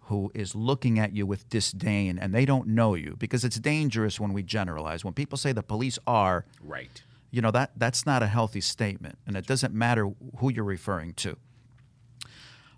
who 0.02 0.30
is 0.34 0.54
looking 0.54 0.98
at 0.98 1.12
you 1.14 1.26
with 1.26 1.48
disdain 1.48 2.18
and 2.18 2.32
they 2.34 2.44
don't 2.44 2.68
know 2.68 2.94
you, 2.94 3.16
because 3.18 3.44
it's 3.44 3.58
dangerous 3.58 4.20
when 4.20 4.32
we 4.32 4.42
generalize. 4.42 5.04
When 5.04 5.14
people 5.14 5.36
say 5.36 5.52
the 5.52 5.62
police 5.64 5.98
are, 6.06 6.44
Right. 6.62 7.02
you 7.30 7.42
know 7.42 7.50
that 7.50 7.72
that's 7.76 8.06
not 8.06 8.22
a 8.22 8.26
healthy 8.28 8.60
statement 8.60 9.18
and 9.26 9.36
it 9.36 9.46
doesn't 9.46 9.74
matter 9.74 10.10
who 10.38 10.50
you're 10.50 10.64
referring 10.64 11.12
to 11.14 11.36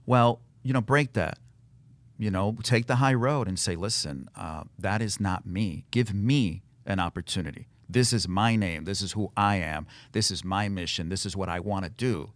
well 0.06 0.40
you 0.62 0.72
know 0.72 0.80
break 0.80 1.12
that 1.12 1.38
you 2.18 2.30
know 2.30 2.56
take 2.62 2.86
the 2.86 2.96
high 2.96 3.14
road 3.14 3.46
and 3.46 3.58
say 3.58 3.76
listen 3.76 4.28
uh, 4.36 4.64
that 4.78 5.00
is 5.02 5.20
not 5.20 5.46
me 5.46 5.84
give 5.90 6.12
me 6.14 6.62
an 6.86 6.98
opportunity 6.98 7.68
this 7.88 8.12
is 8.12 8.26
my 8.26 8.56
name 8.56 8.84
this 8.84 9.00
is 9.02 9.12
who 9.12 9.30
i 9.36 9.56
am 9.56 9.86
this 10.12 10.30
is 10.30 10.42
my 10.44 10.68
mission 10.68 11.08
this 11.08 11.26
is 11.26 11.36
what 11.36 11.48
i 11.48 11.60
want 11.60 11.84
to 11.84 11.90
do 11.90 12.32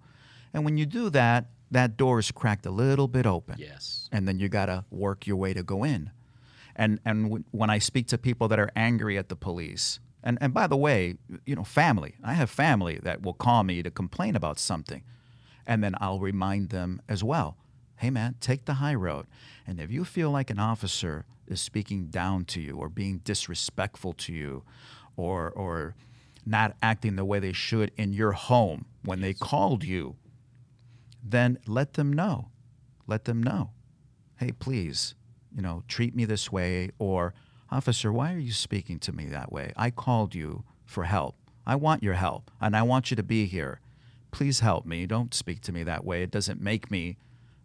and 0.55 0.65
when 0.65 0.77
you 0.77 0.87
do 0.87 1.11
that 1.11 1.47
that 1.71 1.97
door 1.97 2.19
is 2.19 2.31
cracked 2.31 2.67
a 2.67 2.71
little 2.71 3.09
bit 3.09 3.27
open 3.27 3.57
Yes. 3.59 4.09
and 4.13 4.29
then 4.29 4.39
you 4.39 4.49
got 4.49 4.67
to 4.67 4.85
work 4.91 5.27
your 5.27 5.37
way 5.37 5.55
to 5.55 5.63
go 5.63 5.85
in. 5.85 6.11
And 6.77 7.01
and 7.05 7.25
w- 7.25 7.45
when 7.51 7.71
I 7.71 7.79
speak 7.79 8.07
to 8.09 8.19
people 8.19 8.49
that 8.49 8.59
are 8.59 8.71
angry 8.77 9.17
at 9.19 9.29
the 9.29 9.37
police, 9.37 10.01
and 10.23 10.39
and 10.41 10.53
by 10.55 10.67
the 10.67 10.77
way, 10.77 11.17
you 11.47 11.55
know, 11.57 11.65
family. 11.65 12.15
I 12.23 12.33
have 12.35 12.49
family 12.51 12.99
that 13.03 13.23
will 13.23 13.35
call 13.35 13.63
me 13.65 13.83
to 13.83 13.91
complain 13.91 14.37
about 14.37 14.59
something, 14.59 15.03
and 15.67 15.83
then 15.85 15.95
I'll 16.01 16.19
remind 16.21 16.71
them 16.71 17.01
as 17.09 17.23
well. 17.25 17.57
Hey 17.97 18.11
man, 18.11 18.35
take 18.41 18.65
the 18.65 18.75
high 18.75 18.95
road. 18.95 19.27
And 19.67 19.81
if 19.81 19.91
you 19.91 20.05
feel 20.05 20.31
like 20.31 20.51
an 20.51 20.59
officer 20.59 21.25
is 21.47 21.61
speaking 21.61 22.07
down 22.07 22.45
to 22.47 22.61
you 22.61 22.77
or 22.77 22.89
being 22.89 23.19
disrespectful 23.25 24.13
to 24.15 24.33
you, 24.33 24.63
or 25.17 25.51
or 25.51 25.95
not 26.47 26.75
acting 26.83 27.17
the 27.17 27.25
way 27.25 27.39
they 27.39 27.53
should 27.53 27.91
in 27.97 28.13
your 28.13 28.33
home 28.33 28.85
when 29.05 29.21
they 29.21 29.35
called 29.35 29.85
you, 29.85 30.17
then 31.23 31.59
let 31.67 31.95
them 31.95 32.13
know. 32.13 32.49
Let 33.07 33.25
them 33.25 33.43
know. 33.43 33.71
Hey, 34.37 34.53
please, 34.53 35.15
you 35.55 35.63
know, 35.63 35.83
treat 35.89 36.15
me 36.15 36.25
this 36.25 36.51
way. 36.51 36.91
Or, 36.99 37.35
officer, 37.71 38.13
why 38.13 38.33
are 38.35 38.39
you 38.39 38.53
speaking 38.53 38.99
to 39.01 39.13
me 39.13 39.27
that 39.27 39.53
way? 39.53 39.73
I 39.77 39.91
called 39.91 40.35
you 40.35 40.65
for 40.85 41.05
help. 41.05 41.37
I 41.67 41.77
want 41.77 42.03
your 42.03 42.15
help 42.15 42.51
and 42.61 42.77
I 42.77 42.83
want 42.83 43.11
you 43.11 43.17
to 43.17 43.23
be 43.23 43.47
here. 43.47 43.81
Please 44.31 44.61
help 44.61 44.85
me. 44.87 45.07
Don't 45.07 45.35
speak 45.35 45.61
to 45.63 45.73
me 45.73 45.83
that 45.85 46.05
way. 46.05 46.23
It 46.23 46.31
doesn't 46.31 46.61
make 46.61 46.91
me 46.91 47.19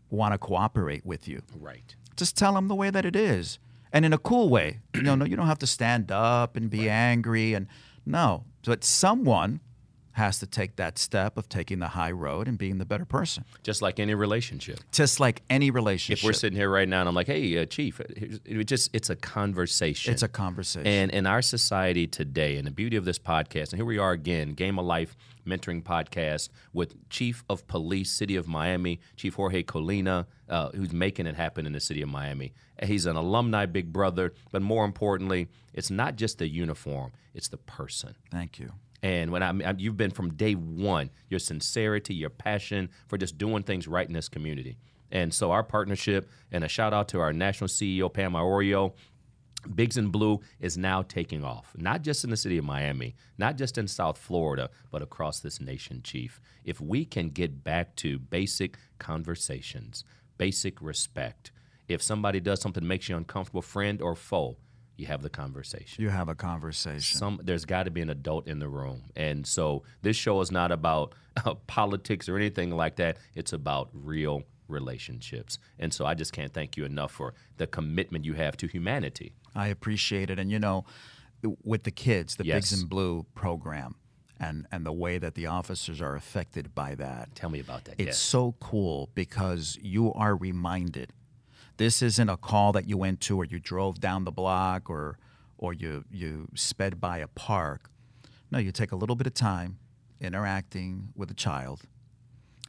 want 0.09 0.33
to 0.33 0.37
cooperate 0.37 1.05
with 1.05 1.27
you. 1.27 1.41
Right. 1.57 1.95
Just 2.15 2.37
tell 2.37 2.53
them 2.53 2.67
the 2.67 2.75
way 2.75 2.89
that 2.89 3.05
it 3.05 3.15
is. 3.15 3.59
And 3.91 4.05
in 4.05 4.13
a 4.13 4.17
cool 4.17 4.49
way. 4.49 4.79
You 4.97 5.03
know, 5.03 5.15
no, 5.15 5.25
you 5.25 5.35
don't 5.35 5.47
have 5.47 5.59
to 5.59 5.67
stand 5.67 6.11
up 6.11 6.57
and 6.57 6.71
be 6.71 6.89
angry 6.89 7.53
and 7.53 7.67
no. 8.05 8.45
But 8.65 8.83
someone 8.83 9.61
has 10.17 10.39
to 10.39 10.47
take 10.47 10.75
that 10.77 10.97
step 10.97 11.37
of 11.37 11.47
taking 11.47 11.77
the 11.77 11.89
high 11.89 12.11
road 12.11 12.47
and 12.47 12.57
being 12.57 12.79
the 12.79 12.85
better 12.85 13.05
person. 13.05 13.45
Just 13.61 13.83
like 13.83 13.99
any 13.99 14.15
relationship. 14.15 14.79
Just 14.91 15.19
like 15.19 15.43
any 15.47 15.69
relationship. 15.69 16.23
If 16.23 16.25
we're 16.25 16.33
sitting 16.33 16.57
here 16.57 16.71
right 16.71 16.89
now 16.89 17.01
and 17.01 17.09
I'm 17.09 17.13
like, 17.13 17.27
hey, 17.27 17.57
uh, 17.59 17.65
Chief, 17.65 17.99
it, 17.99 18.41
it 18.43 18.63
just 18.65 18.89
it's 18.93 19.11
a 19.11 19.15
conversation. 19.15 20.11
it's 20.11 20.23
a 20.23 20.27
conversation. 20.27 20.87
And 20.87 21.11
in 21.11 21.27
our 21.27 21.43
society 21.43 22.07
today, 22.07 22.57
and 22.57 22.65
the 22.65 22.71
beauty 22.71 22.97
of 22.97 23.05
this 23.05 23.19
podcast, 23.19 23.69
and 23.69 23.73
here 23.73 23.85
we 23.85 23.99
are 23.99 24.11
again, 24.11 24.53
Game 24.53 24.79
of 24.79 24.85
Life 24.85 25.15
Mentoring 25.47 25.83
Podcast 25.83 26.49
with 26.73 27.09
Chief 27.09 27.43
of 27.47 27.67
Police, 27.67 28.11
City 28.11 28.35
of 28.35 28.47
Miami, 28.47 28.99
Chief 29.15 29.35
Jorge 29.35 29.63
Colina, 29.63 30.25
uh, 30.49 30.69
who's 30.69 30.91
making 30.91 31.27
it 31.27 31.35
happen 31.35 31.65
in 31.65 31.73
the 31.73 31.79
city 31.79 32.01
of 32.01 32.09
Miami. 32.09 32.53
He's 32.83 33.05
an 33.05 33.15
alumni 33.15 33.65
big 33.65 33.93
brother, 33.93 34.33
but 34.51 34.61
more 34.61 34.83
importantly, 34.83 35.47
it's 35.73 35.89
not 35.89 36.15
just 36.15 36.39
the 36.39 36.47
uniform, 36.47 37.11
it's 37.33 37.47
the 37.47 37.57
person. 37.57 38.15
Thank 38.31 38.59
you. 38.59 38.73
And 39.03 39.31
when 39.31 39.43
I, 39.43 39.75
you've 39.77 39.97
been 39.97 40.11
from 40.11 40.33
day 40.33 40.53
one, 40.53 41.11
your 41.29 41.39
sincerity, 41.39 42.15
your 42.15 42.29
passion 42.29 42.89
for 43.07 43.17
just 43.17 43.37
doing 43.37 43.63
things 43.63 43.87
right 43.87 44.07
in 44.07 44.13
this 44.13 44.29
community. 44.29 44.77
And 45.11 45.33
so 45.33 45.51
our 45.51 45.63
partnership, 45.63 46.29
and 46.51 46.63
a 46.63 46.67
shout 46.67 46.93
out 46.93 47.07
to 47.09 47.19
our 47.19 47.31
national 47.31 47.69
CEO 47.69 48.11
Pam 48.11 48.33
Iorio, 48.33 48.93
Bigs 49.75 49.97
in 49.97 50.09
Blue 50.09 50.39
is 50.59 50.77
now 50.77 51.01
taking 51.01 51.43
off, 51.43 51.73
not 51.75 52.01
just 52.01 52.23
in 52.23 52.29
the 52.29 52.37
city 52.37 52.57
of 52.57 52.65
Miami, 52.65 53.15
not 53.37 53.57
just 53.57 53.77
in 53.77 53.87
South 53.87 54.17
Florida, 54.17 54.69
but 54.91 55.01
across 55.01 55.39
this 55.39 55.59
nation, 55.59 56.01
Chief. 56.03 56.39
If 56.63 56.79
we 56.79 57.05
can 57.05 57.29
get 57.29 57.63
back 57.63 57.95
to 57.97 58.19
basic 58.19 58.77
conversations, 58.99 60.03
basic 60.37 60.81
respect, 60.81 61.51
if 61.87 62.01
somebody 62.01 62.39
does 62.39 62.61
something 62.61 62.83
that 62.83 62.87
makes 62.87 63.09
you 63.09 63.17
uncomfortable, 63.17 63.61
friend 63.61 64.01
or 64.01 64.15
foe, 64.15 64.57
you 64.97 65.05
have 65.05 65.21
the 65.21 65.29
conversation. 65.29 66.03
You 66.03 66.09
have 66.09 66.27
a 66.27 66.35
conversation. 66.35 67.17
Some 67.17 67.39
there's 67.43 67.65
got 67.65 67.83
to 67.83 67.91
be 67.91 68.01
an 68.01 68.09
adult 68.09 68.47
in 68.47 68.59
the 68.59 68.67
room, 68.67 69.03
and 69.15 69.45
so 69.45 69.83
this 70.01 70.17
show 70.17 70.41
is 70.41 70.51
not 70.51 70.71
about 70.71 71.13
uh, 71.45 71.53
politics 71.67 72.27
or 72.27 72.35
anything 72.35 72.71
like 72.71 72.95
that. 72.97 73.17
It's 73.35 73.53
about 73.53 73.89
real 73.93 74.43
relationships, 74.67 75.59
and 75.79 75.93
so 75.93 76.05
I 76.05 76.13
just 76.15 76.33
can't 76.33 76.53
thank 76.53 76.75
you 76.77 76.85
enough 76.85 77.11
for 77.11 77.33
the 77.57 77.67
commitment 77.67 78.25
you 78.25 78.33
have 78.33 78.57
to 78.57 78.67
humanity. 78.67 79.33
I 79.55 79.67
appreciate 79.67 80.29
it. 80.29 80.39
And 80.39 80.51
you 80.51 80.59
know, 80.59 80.85
with 81.63 81.83
the 81.83 81.91
kids, 81.91 82.35
the 82.35 82.45
Yes. 82.45 82.71
Bigs 82.71 82.81
in 82.81 82.87
Blue 82.87 83.25
program, 83.35 83.95
and 84.39 84.65
and 84.71 84.85
the 84.85 84.91
way 84.93 85.19
that 85.19 85.35
the 85.35 85.45
officers 85.45 86.01
are 86.01 86.15
affected 86.15 86.73
by 86.73 86.95
that. 86.95 87.35
Tell 87.35 87.49
me 87.49 87.59
about 87.59 87.85
that. 87.85 87.95
It's 87.99 88.07
yes. 88.07 88.17
so 88.17 88.55
cool 88.59 89.09
because 89.13 89.77
you 89.81 90.11
are 90.13 90.35
reminded. 90.35 91.13
This 91.77 92.01
isn't 92.01 92.29
a 92.29 92.37
call 92.37 92.71
that 92.73 92.89
you 92.89 92.97
went 92.97 93.21
to 93.21 93.37
or 93.37 93.45
you 93.45 93.59
drove 93.59 93.99
down 93.99 94.23
the 94.25 94.31
block 94.31 94.89
or 94.89 95.17
or 95.57 95.73
you 95.73 96.05
you 96.11 96.47
sped 96.55 96.99
by 96.99 97.19
a 97.19 97.27
park. 97.27 97.89
No, 98.51 98.59
you 98.59 98.71
take 98.71 98.91
a 98.91 98.95
little 98.95 99.15
bit 99.15 99.27
of 99.27 99.33
time 99.33 99.77
interacting 100.19 101.09
with 101.15 101.29
a 101.29 101.35
child 101.35 101.81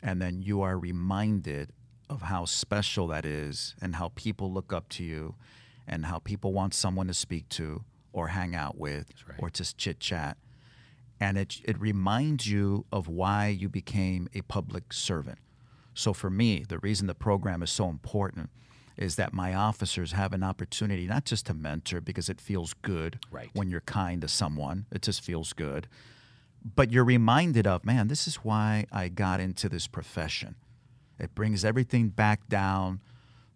and 0.03 0.21
then 0.21 0.43
you 0.43 0.61
are 0.61 0.79
reminded 0.79 1.71
of 2.11 2.23
how 2.23 2.45
special 2.45 3.07
that 3.09 3.25
is 3.25 3.75
and 3.81 3.97
how 3.97 4.11
people 4.15 4.53
look 4.53 4.73
up 4.73 4.89
to 4.91 5.05
you 5.05 5.35
and 5.87 6.07
how 6.07 6.19
people 6.19 6.53
want 6.53 6.75
someone 6.75 7.07
to 7.07 7.15
speak 7.15 7.49
to 7.49 7.85
or 8.13 8.29
hang 8.29 8.55
out 8.55 8.77
with 8.77 9.11
right. 9.27 9.39
or 9.39 9.49
just 9.49 9.79
chit 9.79 9.99
chat 9.99 10.37
and 11.21 11.39
it 11.39 11.61
it 11.65 11.81
reminds 11.81 12.47
you 12.47 12.85
of 12.93 13.09
why 13.09 13.49
you 13.49 13.69
became 13.69 14.29
a 14.35 14.43
public 14.43 14.93
servant. 14.93 15.39
So 15.95 16.13
for 16.13 16.31
me, 16.31 16.65
the 16.69 16.79
reason 16.79 17.07
the 17.07 17.15
program 17.15 17.63
is 17.63 17.71
so 17.71 17.89
important 17.89 18.51
is 18.99 19.17
that 19.17 19.33
my 19.33 19.55
officers 19.55 20.13
have 20.13 20.33
an 20.33 20.43
opportunity 20.43 21.07
not 21.07 21.25
just 21.25 21.47
to 21.47 21.55
mentor 21.55 22.01
because 22.01 22.29
it 22.29 22.41
feels 22.41 22.75
good 22.75 23.19
Right. 23.31 23.49
when 23.53 23.71
you're 23.71 23.81
kind 23.81 24.21
to 24.23 24.29
someone, 24.29 24.87
it 24.91 25.03
just 25.03 25.23
feels 25.23 25.53
good. 25.53 25.87
But 26.75 26.91
you're 26.93 27.05
reminded 27.05 27.67
of, 27.67 27.85
man, 27.85 28.09
this 28.09 28.27
is 28.27 28.37
why 28.37 28.87
I 28.93 29.09
got 29.09 29.41
into 29.41 29.69
this 29.69 29.87
profession. 29.87 30.57
It 31.19 31.35
brings 31.35 31.65
everything 31.65 32.09
back 32.09 32.49
down 32.49 33.01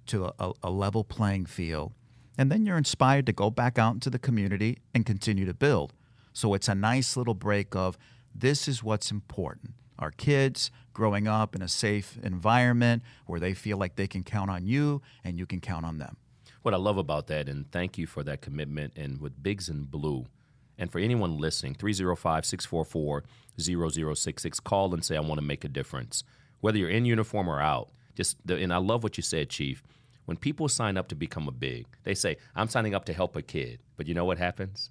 to 0.07 0.27
a, 0.27 0.33
a, 0.39 0.53
a 0.65 0.71
level 0.71 1.05
playing 1.05 1.47
field. 1.47 1.93
And 2.39 2.51
then 2.51 2.65
you're 2.65 2.79
inspired 2.79 3.27
to 3.27 3.33
go 3.33 3.51
back 3.51 3.79
out 3.79 3.95
into 3.95 4.11
the 4.11 4.19
community 4.19 4.79
and 4.95 5.05
continue 5.05 5.45
to 5.45 5.55
build. 5.55 5.93
So 6.33 6.55
it's 6.55 6.69
a 6.69 6.75
nice 6.75 7.17
little 7.17 7.35
break 7.35 7.75
of 7.77 7.99
this 8.35 8.67
is 8.69 8.83
what's 8.83 9.11
important. 9.11 9.73
Our 9.99 10.11
kids 10.13 10.71
growing 10.93 11.27
up 11.27 11.55
in 11.55 11.63
a 11.63 11.69
safe 11.69 12.19
environment 12.23 13.03
where 13.27 13.41
they 13.41 13.55
feel 13.55 13.77
like 13.77 13.97
they 13.97 14.07
can 14.07 14.23
count 14.23 14.51
on 14.51 14.67
you 14.67 15.03
and 15.25 15.39
you 15.39 15.47
can 15.47 15.61
count 15.61 15.85
on 15.85 15.99
them. 15.99 16.17
What 16.63 16.75
I 16.75 16.77
love 16.77 16.97
about 16.97 17.27
that, 17.27 17.49
and 17.49 17.71
thank 17.73 17.99
you 17.99 18.07
for 18.07 18.23
that 18.23 18.41
commitment, 18.41 18.93
and 18.97 19.21
with 19.21 19.43
Bigs 19.43 19.69
in 19.69 19.85
Blue, 19.85 20.27
and 20.79 20.91
for 20.93 21.01
anyone 21.01 21.39
listening, 21.39 21.75
305 21.75 22.47
644 22.47 23.25
0066, 23.59 24.61
call 24.61 24.95
and 24.95 25.05
say, 25.05 25.17
I 25.17 25.21
want 25.21 25.39
to 25.39 25.47
make 25.47 25.65
a 25.65 25.69
difference. 25.69 26.25
Whether 26.61 26.79
you're 26.79 26.89
in 26.89 27.05
uniform 27.05 27.49
or 27.49 27.61
out, 27.61 27.91
just 28.15 28.37
the, 28.47 28.57
and 28.57 28.73
I 28.73 28.77
love 28.77 29.03
what 29.03 29.17
you 29.17 29.23
said, 29.23 29.51
Chief. 29.51 29.83
When 30.25 30.37
people 30.37 30.69
sign 30.69 30.97
up 30.97 31.09
to 31.09 31.17
become 31.17 31.49
a 31.49 31.53
big, 31.53 31.87
they 32.05 32.15
say, 32.15 32.37
I'm 32.55 32.69
signing 32.69 32.95
up 32.95 33.05
to 33.07 33.13
help 33.13 33.35
a 33.35 33.43
kid. 33.43 33.81
But 33.97 34.07
you 34.07 34.15
know 34.15 34.25
what 34.25 34.39
happens? 34.39 34.91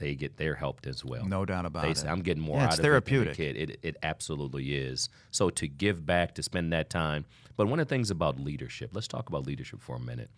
They 0.00 0.14
get 0.14 0.38
their 0.38 0.54
helped 0.54 0.86
as 0.86 1.04
well. 1.04 1.26
No 1.26 1.44
doubt 1.44 1.66
about 1.66 1.82
they 1.82 1.90
it. 1.90 1.98
Say, 1.98 2.08
I'm 2.08 2.22
getting 2.22 2.42
more 2.42 2.56
Yeah, 2.56 2.64
out 2.64 2.70
it's 2.70 2.78
of 2.78 2.84
it 2.86 2.88
than 2.88 2.92
the 2.92 3.10
therapeutic. 3.10 3.38
It, 3.38 3.78
it 3.82 3.96
absolutely 4.02 4.74
is. 4.74 5.10
So 5.30 5.50
to 5.50 5.68
give 5.68 6.06
back, 6.06 6.34
to 6.36 6.42
spend 6.42 6.72
that 6.72 6.88
time. 6.88 7.26
But 7.56 7.68
one 7.68 7.78
of 7.78 7.86
the 7.86 7.94
things 7.94 8.10
about 8.10 8.40
leadership, 8.40 8.90
let's 8.94 9.06
talk 9.06 9.28
about 9.28 9.46
leadership 9.46 9.82
for 9.82 9.96
a 9.96 10.00
minute. 10.00 10.30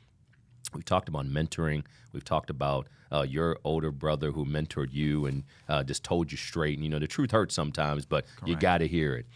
We've 0.74 0.84
talked 0.84 1.08
about 1.08 1.26
mentoring. 1.26 1.84
We've 2.12 2.24
talked 2.24 2.50
about 2.50 2.88
uh, 3.12 3.22
your 3.22 3.58
older 3.62 3.92
brother 3.92 4.32
who 4.32 4.44
mentored 4.44 4.92
you 4.92 5.26
and 5.26 5.44
uh, 5.68 5.84
just 5.84 6.02
told 6.02 6.32
you 6.32 6.36
straight. 6.38 6.76
And 6.76 6.82
you 6.82 6.90
know, 6.90 6.98
the 6.98 7.06
truth 7.06 7.30
hurts 7.30 7.54
sometimes, 7.54 8.04
but 8.04 8.24
you 8.44 8.56
got 8.56 8.78
to 8.78 8.88
hear 8.88 9.14
it. 9.14 9.26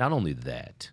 Not 0.00 0.10
only 0.10 0.32
that, 0.32 0.90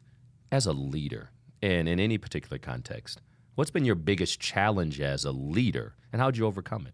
as 0.52 0.68
a 0.68 0.74
leader, 0.74 1.32
and 1.64 1.90
in 1.90 2.00
any 2.00 2.20
particular 2.20 2.60
context, 2.60 3.22
what's 3.56 3.72
been 3.72 3.86
your 3.86 3.96
biggest 3.96 4.40
challenge 4.40 5.02
as 5.02 5.26
a 5.26 5.32
leader, 5.32 5.96
and 6.12 6.22
how'd 6.22 6.38
you 6.38 6.46
overcome 6.46 6.86
it? 6.86 6.94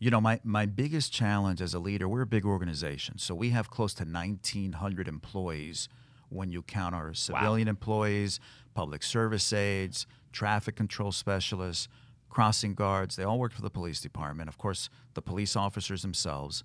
You 0.00 0.10
know, 0.10 0.20
my, 0.20 0.40
my 0.42 0.64
biggest 0.64 1.12
challenge 1.12 1.60
as 1.60 1.74
a 1.74 1.78
leader, 1.78 2.08
we're 2.08 2.22
a 2.22 2.26
big 2.26 2.46
organization. 2.46 3.18
So 3.18 3.34
we 3.34 3.50
have 3.50 3.70
close 3.70 3.92
to 3.94 4.04
1,900 4.04 5.06
employees 5.06 5.90
when 6.30 6.50
you 6.50 6.62
count 6.62 6.94
our 6.94 7.12
civilian 7.12 7.68
employees, 7.68 8.40
public 8.72 9.02
service 9.02 9.52
aides, 9.52 10.06
traffic 10.32 10.74
control 10.74 11.12
specialists, 11.12 11.86
crossing 12.30 12.74
guards. 12.74 13.16
They 13.16 13.24
all 13.24 13.38
work 13.38 13.52
for 13.52 13.60
the 13.60 13.68
police 13.68 14.00
department. 14.00 14.48
Of 14.48 14.56
course, 14.56 14.88
the 15.12 15.20
police 15.20 15.54
officers 15.54 16.00
themselves. 16.00 16.64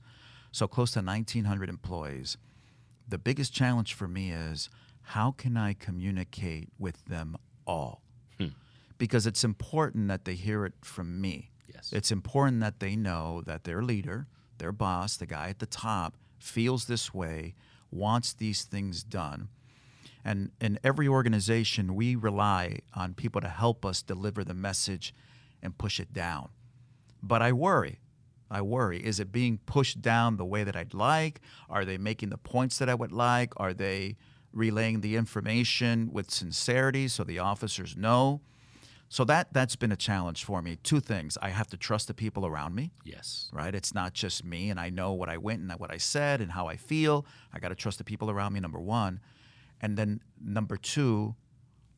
So 0.53 0.65
close 0.65 0.91
to 0.91 0.99
1,900 0.99 1.67
employees. 1.67 2.37
The 3.05 3.17
biggest 3.17 3.53
challenge 3.53 3.93
for 3.93 4.07
me 4.07 4.31
is 4.31 4.69
how 5.01 5.31
can 5.31 5.57
I 5.57 5.73
communicate 5.73 6.69
with 6.79 7.03
them 7.05 7.35
all? 7.67 8.01
Hmm. 8.39 8.47
Because 8.97 9.27
it's 9.27 9.43
important 9.43 10.07
that 10.07 10.23
they 10.23 10.35
hear 10.35 10.65
it 10.65 10.73
from 10.81 11.19
me. 11.19 11.51
Yes. 11.75 11.91
It's 11.93 12.11
important 12.11 12.61
that 12.61 12.79
they 12.79 12.95
know 12.95 13.43
that 13.45 13.65
their 13.65 13.83
leader, 13.83 14.27
their 14.57 14.71
boss, 14.71 15.17
the 15.17 15.25
guy 15.25 15.49
at 15.49 15.59
the 15.59 15.65
top, 15.65 16.15
feels 16.39 16.85
this 16.85 17.13
way, 17.13 17.55
wants 17.91 18.33
these 18.33 18.63
things 18.63 19.03
done. 19.03 19.49
And 20.23 20.51
in 20.59 20.79
every 20.83 21.07
organization, 21.07 21.93
we 21.95 22.15
rely 22.15 22.79
on 22.93 23.13
people 23.13 23.41
to 23.41 23.49
help 23.49 23.85
us 23.85 24.01
deliver 24.01 24.43
the 24.43 24.53
message 24.55 25.13
and 25.61 25.77
push 25.77 25.99
it 25.99 26.13
down. 26.13 26.49
But 27.21 27.41
I 27.41 27.51
worry. 27.51 27.99
I 28.49 28.61
worry. 28.61 28.99
Is 29.05 29.19
it 29.19 29.31
being 29.31 29.59
pushed 29.65 30.01
down 30.01 30.37
the 30.37 30.45
way 30.45 30.63
that 30.63 30.75
I'd 30.75 30.93
like? 30.93 31.41
Are 31.69 31.85
they 31.85 31.97
making 31.97 32.29
the 32.29 32.37
points 32.37 32.77
that 32.77 32.89
I 32.89 32.95
would 32.95 33.11
like? 33.11 33.53
Are 33.57 33.73
they 33.73 34.17
relaying 34.53 35.01
the 35.01 35.15
information 35.15 36.09
with 36.11 36.31
sincerity 36.31 37.07
so 37.07 37.23
the 37.23 37.39
officers 37.39 37.95
know? 37.97 38.41
So 39.07 39.23
that 39.25 39.53
that's 39.53 39.75
been 39.75 39.91
a 39.91 39.95
challenge 39.95 40.43
for 40.43 40.61
me. 40.61 40.77
Two 40.83 40.99
things. 40.99 41.37
I 41.41 41.49
have 41.49 41.67
to 41.67 41.77
trust 41.77 42.07
the 42.07 42.13
people 42.13 42.45
around 42.45 42.75
me 42.75 42.91
Yes. 43.03 43.49
right? 43.53 43.73
It's 43.73 43.93
not 43.93 44.13
just 44.13 44.43
me, 44.43 44.69
and 44.69 44.79
I 44.79 44.89
know 44.89 45.13
what 45.13 45.29
I 45.29 45.37
went 45.37 45.61
and 45.61 45.71
what 45.79 45.91
I 45.91 45.97
said 45.97 46.41
and 46.41 46.51
how 46.51 46.67
I 46.67 46.75
feel. 46.75 47.25
I 47.53 47.59
got 47.59 47.69
to 47.69 47.75
trust 47.75 47.97
the 47.99 48.03
people 48.03 48.29
around 48.31 48.53
me, 48.53 48.59
number 48.59 48.79
one. 48.79 49.19
And 49.79 49.95
then 49.97 50.21
number 50.43 50.75
two, 50.77 51.35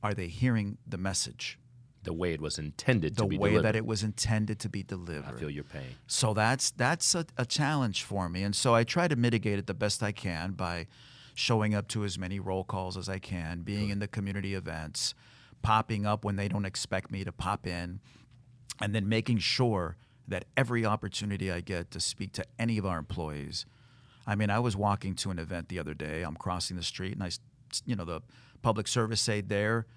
are 0.04 0.14
they 0.14 0.28
hearing 0.28 0.78
the 0.86 0.98
message 0.98 1.58
The 2.04 2.14
way 2.14 2.34
it 2.34 2.42
was 2.42 2.60
intended 2.60 3.16
the 3.16 3.24
to 3.24 3.28
be 3.28 3.38
way 3.38 3.50
delivered. 3.50 3.64
that 3.66 3.76
it 3.76 3.86
was 3.86 4.04
intended 4.04 4.60
to 4.60 4.70
be 4.70 4.84
delivered? 4.84 5.36
I 5.36 5.40
feel 5.40 5.50
your 5.50 5.64
pain. 5.64 5.96
So 6.08 6.34
that's 6.34 6.72
that's 6.72 7.16
a, 7.16 7.26
a 7.38 7.46
challenge 7.46 8.04
for 8.04 8.28
me, 8.30 8.44
and 8.44 8.56
so 8.56 8.76
I 8.76 8.84
try 8.84 9.08
to 9.08 9.16
mitigate 9.16 9.60
it 9.60 9.66
the 9.68 9.74
best 9.74 10.04
I 10.04 10.12
can 10.12 10.52
by 10.52 10.88
showing 11.36 11.74
up 11.74 11.88
to 11.90 12.04
as 12.04 12.18
many 12.20 12.40
roll 12.40 12.64
calls 12.66 12.98
as 12.98 13.08
I 13.08 13.20
can, 13.20 13.62
being 13.62 13.90
in 13.90 14.00
the 14.00 14.08
community 14.08 14.56
events, 14.56 15.14
popping 15.62 16.06
up 16.06 16.24
when 16.24 16.36
they 16.36 16.48
don't 16.48 16.66
expect 16.66 17.12
me 17.12 17.24
to 17.24 17.32
pop 17.32 17.68
in, 17.68 18.00
and 18.82 18.94
then 18.94 19.08
making 19.10 19.40
sure 19.40 19.98
that 20.28 20.46
every 20.56 20.86
opportunity 20.86 21.52
I 21.52 21.62
get 21.62 21.92
to 21.92 22.00
speak 22.00 22.34
to 22.34 22.46
any 22.60 22.78
of 22.78 22.86
our 22.86 23.00
employees. 23.00 23.66
I 24.26 24.36
mean, 24.36 24.50
I 24.50 24.60
was 24.60 24.76
walking 24.76 25.16
to 25.16 25.32
an 25.32 25.40
event 25.40 25.70
the 25.70 25.80
other 25.80 25.94
day. 25.94 26.24
I'm 26.24 26.36
crossing 26.36 26.76
the 26.76 26.84
street, 26.84 27.14
and 27.14 27.24
I, 27.24 27.30
you 27.86 27.96
know, 27.96 28.04
the 28.04 28.22
public 28.62 28.88
service 28.88 29.28
aide 29.30 29.48
there. 29.50 29.88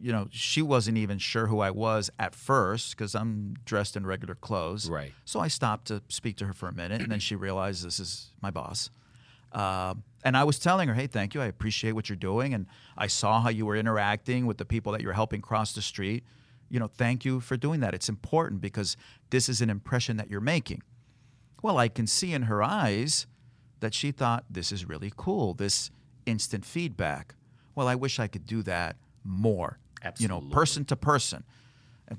You 0.00 0.12
know, 0.12 0.28
she 0.30 0.62
wasn't 0.62 0.98
even 0.98 1.18
sure 1.18 1.46
who 1.46 1.60
I 1.60 1.70
was 1.70 2.10
at 2.18 2.34
first 2.34 2.96
because 2.96 3.14
I'm 3.14 3.56
dressed 3.64 3.96
in 3.96 4.06
regular 4.06 4.34
clothes. 4.34 4.88
Right. 4.88 5.12
So 5.24 5.40
I 5.40 5.48
stopped 5.48 5.88
to 5.88 6.02
speak 6.08 6.36
to 6.36 6.46
her 6.46 6.52
for 6.52 6.68
a 6.68 6.72
minute, 6.74 7.00
and 7.00 7.10
then 7.10 7.20
she 7.20 7.34
realized 7.34 7.84
this 7.84 7.98
is 7.98 8.32
my 8.40 8.50
boss. 8.50 8.90
Um, 9.52 10.02
And 10.24 10.36
I 10.36 10.44
was 10.44 10.58
telling 10.58 10.88
her, 10.88 10.94
hey, 10.94 11.06
thank 11.06 11.34
you. 11.34 11.40
I 11.40 11.46
appreciate 11.46 11.92
what 11.92 12.08
you're 12.08 12.16
doing. 12.16 12.52
And 12.52 12.66
I 12.96 13.06
saw 13.06 13.40
how 13.40 13.50
you 13.50 13.64
were 13.66 13.76
interacting 13.76 14.46
with 14.46 14.58
the 14.58 14.64
people 14.64 14.92
that 14.92 15.00
you're 15.00 15.12
helping 15.12 15.40
cross 15.40 15.72
the 15.72 15.82
street. 15.82 16.24
You 16.68 16.80
know, 16.80 16.88
thank 16.88 17.24
you 17.24 17.40
for 17.40 17.56
doing 17.56 17.80
that. 17.80 17.94
It's 17.94 18.08
important 18.08 18.60
because 18.60 18.96
this 19.30 19.48
is 19.48 19.60
an 19.60 19.70
impression 19.70 20.16
that 20.16 20.28
you're 20.28 20.40
making. 20.40 20.82
Well, 21.62 21.78
I 21.78 21.88
can 21.88 22.06
see 22.06 22.32
in 22.32 22.42
her 22.42 22.62
eyes 22.62 23.26
that 23.80 23.94
she 23.94 24.10
thought 24.10 24.44
this 24.50 24.72
is 24.72 24.84
really 24.84 25.12
cool, 25.16 25.54
this 25.54 25.90
instant 26.26 26.64
feedback. 26.64 27.36
Well, 27.74 27.88
I 27.88 27.94
wish 27.94 28.18
I 28.18 28.26
could 28.26 28.44
do 28.44 28.62
that 28.64 28.96
more, 29.24 29.78
you 30.18 30.28
know, 30.28 30.40
person 30.40 30.84
to 30.86 30.96
person. 30.96 31.44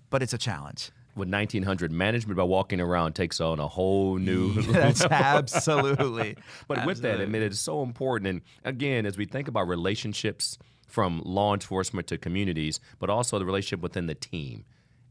But 0.09 0.23
it's 0.23 0.33
a 0.33 0.37
challenge. 0.37 0.91
With 1.15 1.27
1900, 1.27 1.91
management 1.91 2.37
by 2.37 2.43
walking 2.43 2.79
around 2.79 3.13
takes 3.13 3.41
on 3.41 3.59
a 3.59 3.67
whole 3.67 4.17
new. 4.17 4.53
That's 4.71 5.03
absolutely. 5.03 6.37
But 6.67 6.85
with 6.85 7.01
that, 7.01 7.19
I 7.19 7.25
mean, 7.25 7.41
it's 7.41 7.59
so 7.59 7.81
important. 7.81 8.27
And 8.27 8.41
again, 8.63 9.05
as 9.05 9.17
we 9.17 9.25
think 9.25 9.47
about 9.47 9.67
relationships 9.67 10.57
from 10.87 11.21
law 11.25 11.53
enforcement 11.53 12.07
to 12.07 12.17
communities, 12.17 12.79
but 12.99 13.09
also 13.09 13.39
the 13.39 13.45
relationship 13.45 13.81
within 13.81 14.07
the 14.07 14.15
team. 14.15 14.65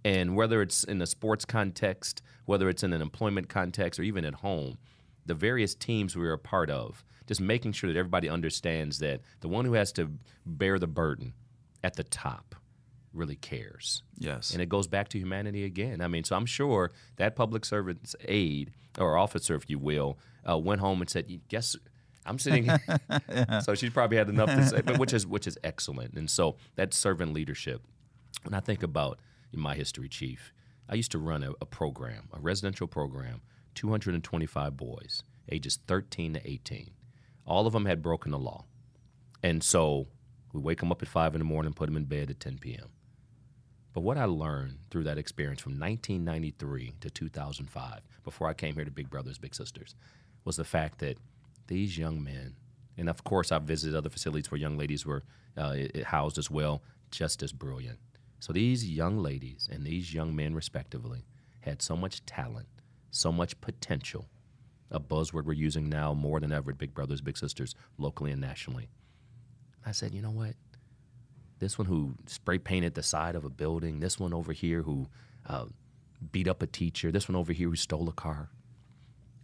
And 0.04 0.36
whether 0.36 0.62
it's 0.62 0.84
in 0.84 1.02
a 1.02 1.06
sports 1.06 1.44
context, 1.44 2.22
whether 2.46 2.68
it's 2.68 2.82
in 2.82 2.92
an 2.92 3.02
employment 3.02 3.48
context, 3.48 3.98
or 3.98 4.04
even 4.04 4.24
at 4.24 4.34
home, 4.34 4.78
the 5.26 5.34
various 5.34 5.74
teams 5.74 6.16
we're 6.16 6.32
a 6.32 6.38
part 6.38 6.70
of, 6.70 7.04
just 7.26 7.40
making 7.40 7.72
sure 7.72 7.92
that 7.92 7.98
everybody 7.98 8.28
understands 8.28 8.98
that 9.00 9.20
the 9.40 9.48
one 9.48 9.64
who 9.64 9.74
has 9.74 9.92
to 9.92 10.10
bear 10.46 10.78
the 10.78 10.86
burden 10.86 11.34
at 11.84 11.94
the 11.94 12.04
top 12.04 12.54
really 13.18 13.36
cares. 13.36 14.02
Yes. 14.18 14.52
And 14.52 14.62
it 14.62 14.68
goes 14.68 14.86
back 14.86 15.08
to 15.10 15.18
humanity 15.18 15.64
again. 15.64 16.00
I 16.00 16.08
mean, 16.08 16.24
so 16.24 16.36
I'm 16.36 16.46
sure 16.46 16.92
that 17.16 17.36
public 17.36 17.64
servant's 17.64 18.14
aide 18.26 18.72
or 18.98 19.16
officer, 19.18 19.54
if 19.54 19.68
you 19.68 19.78
will, 19.78 20.18
uh, 20.48 20.56
went 20.56 20.80
home 20.80 21.00
and 21.00 21.10
said, 21.10 21.26
"Guess 21.48 21.76
I'm 22.24 22.38
sitting." 22.38 22.64
here." 22.64 22.80
So 23.62 23.74
she 23.74 23.90
probably 23.90 24.16
had 24.16 24.28
enough 24.28 24.48
to 24.48 24.64
say, 24.66 24.80
but 24.80 24.98
which 24.98 25.12
is 25.12 25.26
which 25.26 25.46
is 25.46 25.58
excellent. 25.64 26.14
And 26.14 26.30
so 26.30 26.56
that 26.76 26.94
servant 26.94 27.32
leadership. 27.34 27.82
When 28.44 28.54
I 28.54 28.60
think 28.60 28.82
about 28.84 29.18
my 29.52 29.74
history, 29.74 30.08
chief, 30.08 30.52
I 30.88 30.94
used 30.94 31.10
to 31.12 31.18
run 31.18 31.42
a, 31.42 31.52
a 31.60 31.66
program, 31.66 32.28
a 32.32 32.38
residential 32.38 32.86
program, 32.86 33.40
225 33.74 34.76
boys, 34.76 35.24
ages 35.50 35.78
13 35.88 36.34
to 36.34 36.48
18. 36.50 36.90
All 37.44 37.66
of 37.66 37.72
them 37.72 37.86
had 37.86 38.00
broken 38.00 38.30
the 38.30 38.38
law, 38.38 38.64
and 39.42 39.62
so 39.62 40.06
we 40.52 40.60
wake 40.60 40.80
them 40.80 40.92
up 40.92 41.02
at 41.02 41.08
five 41.08 41.34
in 41.34 41.40
the 41.40 41.44
morning, 41.44 41.72
put 41.72 41.86
them 41.86 41.96
in 41.96 42.04
bed 42.04 42.30
at 42.30 42.40
10 42.40 42.58
p.m. 42.58 42.88
But 43.98 44.04
what 44.04 44.16
I 44.16 44.26
learned 44.26 44.78
through 44.92 45.02
that 45.04 45.18
experience 45.18 45.60
from 45.60 45.72
1993 45.72 46.94
to 47.00 47.10
2005, 47.10 48.00
before 48.22 48.46
I 48.48 48.54
came 48.54 48.76
here 48.76 48.84
to 48.84 48.92
Big 48.92 49.10
Brothers 49.10 49.38
Big 49.38 49.56
Sisters, 49.56 49.96
was 50.44 50.54
the 50.54 50.62
fact 50.62 51.00
that 51.00 51.18
these 51.66 51.98
young 51.98 52.22
men, 52.22 52.54
and 52.96 53.08
of 53.08 53.24
course 53.24 53.50
I've 53.50 53.64
visited 53.64 53.96
other 53.96 54.08
facilities 54.08 54.52
where 54.52 54.60
young 54.60 54.78
ladies 54.78 55.04
were 55.04 55.24
uh, 55.56 55.70
i- 55.74 55.90
i- 55.96 56.02
housed 56.04 56.38
as 56.38 56.48
well, 56.48 56.80
just 57.10 57.42
as 57.42 57.52
brilliant. 57.52 57.98
So 58.38 58.52
these 58.52 58.88
young 58.88 59.18
ladies 59.18 59.68
and 59.68 59.84
these 59.84 60.14
young 60.14 60.36
men, 60.36 60.54
respectively, 60.54 61.24
had 61.62 61.82
so 61.82 61.96
much 61.96 62.24
talent, 62.24 62.68
so 63.10 63.32
much 63.32 63.60
potential, 63.60 64.28
a 64.92 65.00
buzzword 65.00 65.42
we're 65.44 65.54
using 65.54 65.88
now 65.88 66.14
more 66.14 66.38
than 66.38 66.52
ever 66.52 66.70
at 66.70 66.78
Big 66.78 66.94
Brothers 66.94 67.20
Big 67.20 67.36
Sisters, 67.36 67.74
locally 67.96 68.30
and 68.30 68.40
nationally. 68.40 68.90
I 69.84 69.90
said, 69.90 70.14
you 70.14 70.22
know 70.22 70.30
what? 70.30 70.54
This 71.58 71.78
one 71.78 71.86
who 71.86 72.14
spray 72.26 72.58
painted 72.58 72.94
the 72.94 73.02
side 73.02 73.34
of 73.34 73.44
a 73.44 73.50
building, 73.50 74.00
this 74.00 74.18
one 74.18 74.32
over 74.32 74.52
here 74.52 74.82
who 74.82 75.08
uh, 75.46 75.66
beat 76.32 76.48
up 76.48 76.62
a 76.62 76.66
teacher, 76.66 77.10
this 77.10 77.28
one 77.28 77.36
over 77.36 77.52
here 77.52 77.68
who 77.68 77.76
stole 77.76 78.08
a 78.08 78.12
car. 78.12 78.50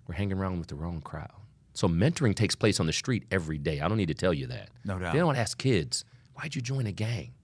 We're 0.06 0.14
hanging 0.14 0.38
around 0.38 0.59
with 0.59 0.68
the 0.68 0.75
wrong 0.75 1.00
crowd. 1.00 1.33
So 1.73 1.88
mentoring 1.88 2.35
takes 2.35 2.54
place 2.54 2.78
on 2.78 2.87
the 2.87 2.92
street 2.92 3.25
every 3.30 3.59
day. 3.59 3.80
I 3.80 3.88
don't 3.88 3.97
need 3.97 4.09
to 4.09 4.14
tell 4.14 4.33
you 4.33 4.47
that. 4.49 4.71
No 4.85 4.99
doubt. 4.99 5.12
They 5.12 5.18
don't 5.18 5.37
ask 5.37 5.59
kids, 5.59 6.04
why'd 6.35 6.54
you 6.54 6.62
join 6.62 6.87
a 6.87 6.92
gang? 6.92 7.35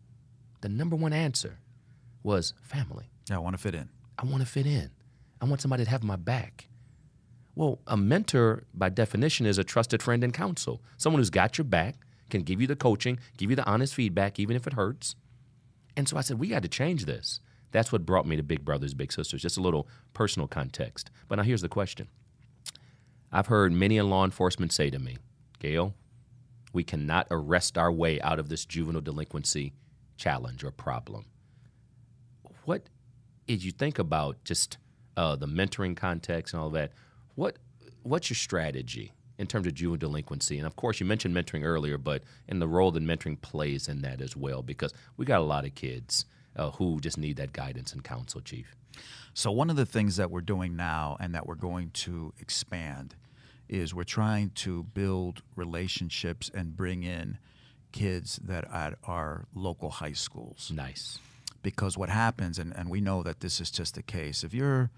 The 0.61 0.69
number 0.69 0.95
one 0.95 1.13
answer 1.13 1.59
was 2.23 2.55
family. 2.63 3.11
Yeah, 3.29 3.37
I 3.37 3.39
want 3.41 3.57
to 3.57 3.63
fit 3.63 3.75
in. 3.75 3.89
I 4.19 4.27
want 4.27 4.43
to 4.43 4.49
fit 4.49 4.67
in. 4.67 4.91
I 5.41 5.47
want 5.47 5.61
somebody 5.61 5.85
to 5.85 5.91
have 5.91 6.05
my 6.05 6.17
back. 6.17 6.69
Well, 7.57 7.81
a 7.87 7.97
mentor, 7.97 8.65
by 8.75 8.91
definition, 8.91 9.47
is 9.47 9.59
a 9.59 9.65
trusted 9.65 10.03
friend 10.03 10.23
and 10.23 10.33
counsel. 10.33 10.81
Someone 10.97 11.19
who's 11.21 11.31
got 11.31 11.59
your 11.59 11.65
back, 11.65 11.97
can 12.31 12.43
give 12.43 12.61
you 12.61 12.67
the 12.67 12.77
coaching, 12.77 13.19
give 13.37 13.51
you 13.51 13.57
the 13.57 13.69
honest 13.69 13.95
feedback, 13.95 14.39
even 14.39 14.57
if 14.57 14.67
it 14.67 14.73
hurts. 14.73 15.17
And 15.97 16.09
so 16.09 16.17
I 16.17 16.23
said, 16.23 16.39
we 16.39 16.49
got 16.49 16.63
to 16.63 16.69
change 16.69 17.05
this. 17.05 17.41
That's 17.73 17.93
what 17.93 18.07
brought 18.07 18.27
me 18.27 18.37
to 18.37 18.43
Big 18.43 18.65
Brothers 18.65 18.95
Big 18.95 19.13
Sisters, 19.13 19.43
just 19.43 19.59
a 19.59 19.63
little 19.63 19.89
personal 20.13 20.49
context. 20.49 21.11
But 21.29 21.37
now 21.37 21.43
here's 21.43 21.63
the 21.63 21.69
question 21.69 22.09
I've 23.33 23.47
heard 23.47 23.73
many 23.73 23.97
in 23.97 24.11
law 24.11 24.25
enforcement 24.25 24.73
say 24.73 24.91
to 24.91 24.99
me, 24.99 25.19
Gail, 25.59 25.95
we 26.73 26.85
cannot 26.85 27.27
arrest 27.31 27.77
our 27.77 27.93
way 27.93 28.21
out 28.21 28.39
of 28.39 28.49
this 28.49 28.65
juvenile 28.65 29.03
delinquency 29.03 29.73
challenge 30.17 30.65
or 30.65 30.71
problem. 30.71 31.27
What, 32.65 32.89
as 33.49 33.65
you 33.65 33.73
think 33.73 33.99
about 33.99 34.43
just 34.45 34.79
uh, 35.17 35.37
the 35.37 35.47
mentoring 35.47 35.97
context 35.97 36.55
and 36.55 36.63
all 36.63 36.71
that, 36.71 36.93
what 37.35 37.57
what's 38.03 38.31
your 38.31 38.37
strategy 38.37 39.13
in 39.41 39.47
terms 39.47 39.67
of 39.67 39.75
juvenile 39.75 39.97
delinquency? 39.97 40.59
And 40.59 40.67
of 40.67 40.77
course, 40.77 41.01
you 41.01 41.07
mentioned 41.07 41.35
mentoring 41.35 41.65
earlier, 41.65 41.99
but 41.99 42.23
in 42.47 42.59
the 42.59 42.69
role 42.69 42.91
that 42.93 43.03
mentoring 43.03 43.41
plays 43.41 43.89
in 43.89 44.03
that 44.03 44.21
as 44.21 44.37
well, 44.37 44.63
because 44.63 44.93
we 45.17 45.25
got 45.25 45.41
a 45.41 45.45
lot 45.45 45.65
of 45.65 45.75
kids 45.75 46.27
uh, 46.57 46.71
who 46.73 47.01
just 47.01 47.19
need 47.19 47.37
that 47.37 47.53
guidance 47.53 47.93
and 47.93 48.05
counsel, 48.05 48.41
Chief. 48.41 48.77
So 49.33 49.51
one 49.51 49.71
of 49.71 49.77
the 49.77 49.87
things 49.87 50.17
that 50.17 50.31
we're 50.31 50.41
doing 50.41 50.77
now 50.77 51.17
and 51.21 51.35
that 51.35 51.47
we're 51.47 51.55
going 51.55 51.91
to 51.91 52.35
expand 52.39 53.15
is 53.69 53.95
we're 53.95 54.05
trying 54.05 54.51
to 54.51 54.83
build 54.83 55.43
relationships 55.55 56.51
and 56.53 56.77
bring 56.77 57.05
in 57.05 57.39
kids 57.93 58.41
that 58.45 58.65
at 58.73 58.95
our 59.05 59.47
local 59.55 59.91
high 59.91 60.13
schools. 60.13 60.71
Nice. 60.75 61.19
Because 61.63 61.97
what 61.97 62.09
happens, 62.09 62.59
and, 62.59 62.77
and 62.77 62.91
we 62.91 63.01
know 63.01 63.23
that 63.23 63.41
this 63.41 63.61
is 63.61 63.71
just 63.71 63.95
the 63.95 64.03
case, 64.03 64.43
if 64.43 64.53
you're 64.53 64.91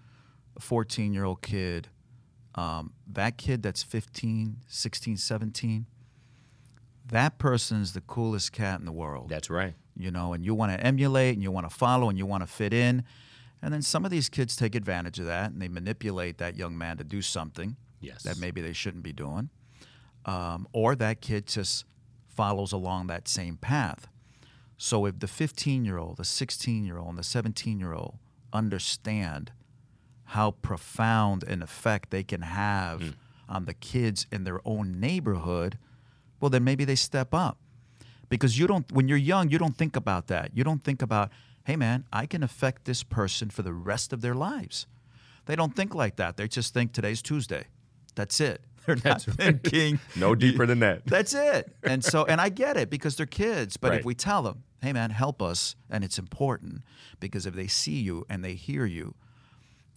a 0.57 0.61
14 0.61 1.12
year 1.12 1.24
old 1.24 1.42
kid, 1.42 1.88
um, 2.55 2.93
that 3.11 3.38
kid 3.38 3.62
that's 3.62 3.83
15, 3.83 4.59
16, 4.69 5.17
17, 5.17 5.87
that 7.07 7.38
person's 7.38 7.93
the 7.93 8.01
coolest 8.03 8.53
cat 8.53 8.79
in 8.79 8.87
the 8.87 8.93
world 8.93 9.29
That's 9.29 9.51
right. 9.51 9.75
you 9.97 10.11
know, 10.11 10.33
and 10.33 10.45
you 10.45 10.55
want 10.55 10.73
to 10.73 10.87
emulate 10.87 11.35
and 11.35 11.43
you 11.43 11.51
want 11.51 11.69
to 11.69 11.75
follow 11.75 12.09
and 12.09 12.17
you 12.19 12.27
want 12.27 12.43
to 12.43 12.47
fit 12.47 12.73
in. 12.73 13.05
And 13.61 13.73
then 13.73 13.83
some 13.83 14.05
of 14.05 14.11
these 14.11 14.29
kids 14.29 14.57
take 14.57 14.75
advantage 14.75 15.19
of 15.19 15.27
that 15.27 15.53
and 15.53 15.61
they 15.61 15.69
manipulate 15.69 16.38
that 16.38 16.57
young 16.57 16.77
man 16.77 16.97
to 16.99 17.05
do 17.05 17.23
something 17.23 17.77
Yes. 18.01 18.23
that 18.25 18.38
maybe 18.38 18.61
they 18.61 18.73
shouldn't 18.73 19.05
be 19.05 19.12
doing. 19.12 19.51
Um, 20.25 20.67
or 20.73 20.95
that 20.97 21.21
kid 21.21 21.47
just 21.47 21.85
follows 22.29 22.73
along 22.73 23.09
that 23.09 23.29
same 23.29 23.57
path. 23.57 24.09
So 24.77 25.07
if 25.07 25.19
the 25.21 25.29
15 25.29 25.85
year 25.85 25.99
old, 25.99 26.17
the 26.17 26.25
16 26.25 26.85
year 26.85 26.99
old, 26.99 27.11
and 27.11 27.19
the 27.19 27.23
17 27.25 27.79
year 27.79 27.93
old 27.93 28.19
understand 28.53 29.53
how 30.33 30.51
profound 30.51 31.42
an 31.45 31.62
effect 31.62 32.11
they 32.11 32.23
can 32.23 32.40
have 32.40 33.01
mm. 33.01 33.14
on 33.51 33.66
the 33.66 33.75
kids 33.75 34.27
in 34.33 34.45
their 34.45 34.61
own 34.64 34.99
neighborhood, 34.99 35.79
well, 36.40 36.49
then 36.49 36.64
maybe 36.64 36.87
they 36.87 36.95
step 36.95 37.35
up. 37.35 37.59
Because 38.31 38.59
you 38.59 38.66
don't, 38.66 38.90
when 38.90 39.09
you're 39.09 39.18
young, 39.18 39.51
you 39.51 39.59
don't 39.59 39.77
think 39.77 39.95
about 39.95 40.29
that. 40.29 40.53
You 40.55 40.64
don't 40.64 40.83
think 40.83 41.03
about, 41.03 41.31
hey, 41.66 41.77
man, 41.77 42.07
I 42.11 42.25
can 42.25 42.42
affect 42.42 42.87
this 42.87 43.03
person 43.03 43.51
for 43.51 43.61
the 43.61 43.75
rest 43.75 44.11
of 44.14 44.23
their 44.23 44.35
lives. 44.35 44.87
They 45.45 45.55
don't 45.55 45.77
think 45.77 45.95
like 45.95 46.16
that. 46.16 46.38
They 46.38 46.49
just 46.49 46.73
think 46.73 46.92
today's 46.92 47.21
Tuesday. 47.21 47.66
That's 48.14 48.40
it. 48.40 48.62
They're 48.87 48.97
not 49.05 49.21
thinking. 49.21 50.01
No 50.16 50.35
deeper 50.35 50.64
than 50.64 50.81
that. 50.81 51.05
That's 51.07 51.35
it. 51.35 51.77
And 51.83 52.03
so, 52.03 52.25
and 52.25 52.40
I 52.40 52.49
get 52.49 52.79
it 52.79 52.88
because 52.88 53.16
they're 53.16 53.27
kids. 53.27 53.77
But 53.77 53.90
Right. 53.90 53.99
if 54.01 54.07
we 54.07 54.14
tell 54.14 54.42
them, 54.42 54.64
hey, 54.81 54.95
man, 54.95 55.11
help 55.11 55.42
us, 55.42 55.77
and 55.90 56.03
it's 56.03 56.18
important 56.18 56.83
because 57.21 57.45
if 57.45 57.55
they 57.55 57.66
see 57.66 58.01
you 58.01 58.25
and 58.31 58.42
they 58.42 58.55
hear 58.55 58.87
you 58.87 59.14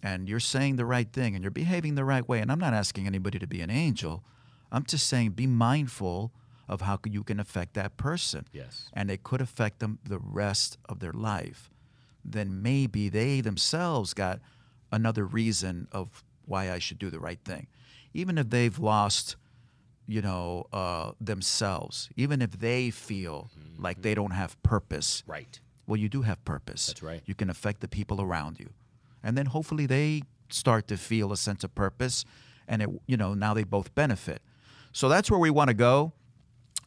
and 0.06 0.30
you're 0.30 0.40
saying 0.40 0.76
the 0.76 0.86
right 0.86 1.12
thing 1.12 1.34
and 1.34 1.44
you're 1.44 1.50
behaving 1.50 1.96
the 1.96 2.06
right 2.06 2.28
way, 2.30 2.40
and 2.40 2.52
I'm 2.52 2.60
not 2.60 2.76
asking 2.76 3.08
anybody 3.08 3.40
to 3.40 3.48
be 3.48 3.62
an 3.62 3.72
angel, 3.72 4.24
I'm 4.72 4.86
just 4.86 5.08
saying 5.08 5.32
be 5.32 5.48
mindful 5.48 6.32
of 6.70 6.82
how 6.82 7.00
you 7.06 7.24
can 7.24 7.40
affect 7.40 7.74
that 7.74 7.98
person. 7.98 8.46
Yes. 8.54 8.90
And 8.94 9.10
it 9.10 9.24
could 9.24 9.42
affect 9.42 9.80
them 9.80 9.98
the 10.04 10.20
rest 10.20 10.78
of 10.88 11.00
their 11.00 11.12
life. 11.12 11.72
Then 12.24 12.62
maybe 12.62 13.10
they 13.10 13.42
themselves 13.42 14.14
got 14.14 14.40
another 14.92 15.26
reason 15.26 15.88
of 15.92 16.24
why 16.46 16.72
I 16.72 16.78
should 16.78 17.00
do 17.00 17.10
the 17.10 17.20
right 17.20 17.40
thing. 17.44 17.66
Even 18.14 18.38
if 18.38 18.50
they've 18.52 18.78
lost 18.78 19.38
you 20.08 20.22
know, 20.22 20.68
uh, 20.72 21.14
themselves, 21.20 22.10
even 22.16 22.40
if 22.42 22.52
they 22.60 22.92
feel 22.92 23.50
like 23.80 24.04
they 24.04 24.14
don't 24.14 24.32
have 24.34 24.62
purpose. 24.62 25.24
Right. 25.26 25.60
Well, 25.88 25.98
you 25.98 26.10
do 26.10 26.22
have 26.22 26.44
purpose. 26.46 26.88
That's 26.88 27.02
right. 27.02 27.22
You 27.26 27.34
can 27.34 27.50
affect 27.50 27.82
the 27.82 27.88
people 27.88 28.22
around 28.22 28.60
you, 28.60 28.70
and 29.26 29.38
then 29.38 29.48
hopefully 29.48 29.86
they 29.86 30.22
start 30.50 30.88
to 30.88 30.96
feel 30.96 31.34
a 31.34 31.38
sense 31.38 31.64
of 31.66 31.76
purpose, 31.76 32.24
and 32.68 32.82
it, 32.82 32.90
you 33.08 33.18
know, 33.18 33.34
now 33.34 33.54
they 33.54 33.64
both 33.64 33.94
benefit. 33.96 34.42
So 34.94 35.10
that's 35.10 35.30
where 35.30 35.40
we 35.40 35.50
want 35.50 35.70
to 35.70 35.74
go. 35.74 36.14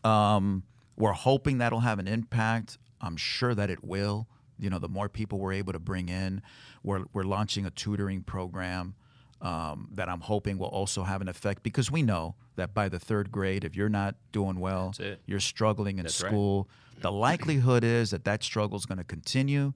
Um, 0.04 0.62
we're 0.96 1.12
hoping 1.12 1.58
that'll 1.58 1.80
have 1.80 1.98
an 1.98 2.08
impact. 2.08 2.78
I'm 3.00 3.16
sure 3.16 3.54
that 3.54 3.68
it 3.68 3.84
will. 3.84 4.28
You 4.58 4.70
know, 4.70 4.78
the 4.78 4.88
more 4.88 5.08
people 5.08 5.38
we're 5.38 5.52
able 5.52 5.72
to 5.72 5.78
bring 5.78 6.08
in, 6.08 6.40
we're 6.82 7.04
we're 7.12 7.24
launching 7.24 7.66
a 7.66 7.70
tutoring 7.70 8.22
program 8.22 8.94
um, 9.40 9.88
that 9.94 10.08
I'm 10.08 10.20
hoping 10.20 10.58
will 10.58 10.66
also 10.66 11.02
have 11.02 11.20
an 11.20 11.28
effect 11.28 11.62
because 11.62 11.90
we 11.90 12.02
know 12.02 12.34
that 12.56 12.74
by 12.74 12.88
the 12.88 12.98
third 12.98 13.30
grade, 13.30 13.64
if 13.64 13.76
you're 13.76 13.88
not 13.88 14.16
doing 14.32 14.58
well, 14.58 14.94
you're 15.26 15.40
struggling 15.40 15.98
in 15.98 16.04
That's 16.04 16.22
right. 16.22 16.30
school, 16.30 16.68
the 17.00 17.12
likelihood 17.12 17.84
is 17.84 18.10
that 18.10 18.24
that 18.24 18.42
struggle 18.42 18.76
is 18.76 18.86
going 18.86 18.98
to 18.98 19.04
continue, 19.04 19.74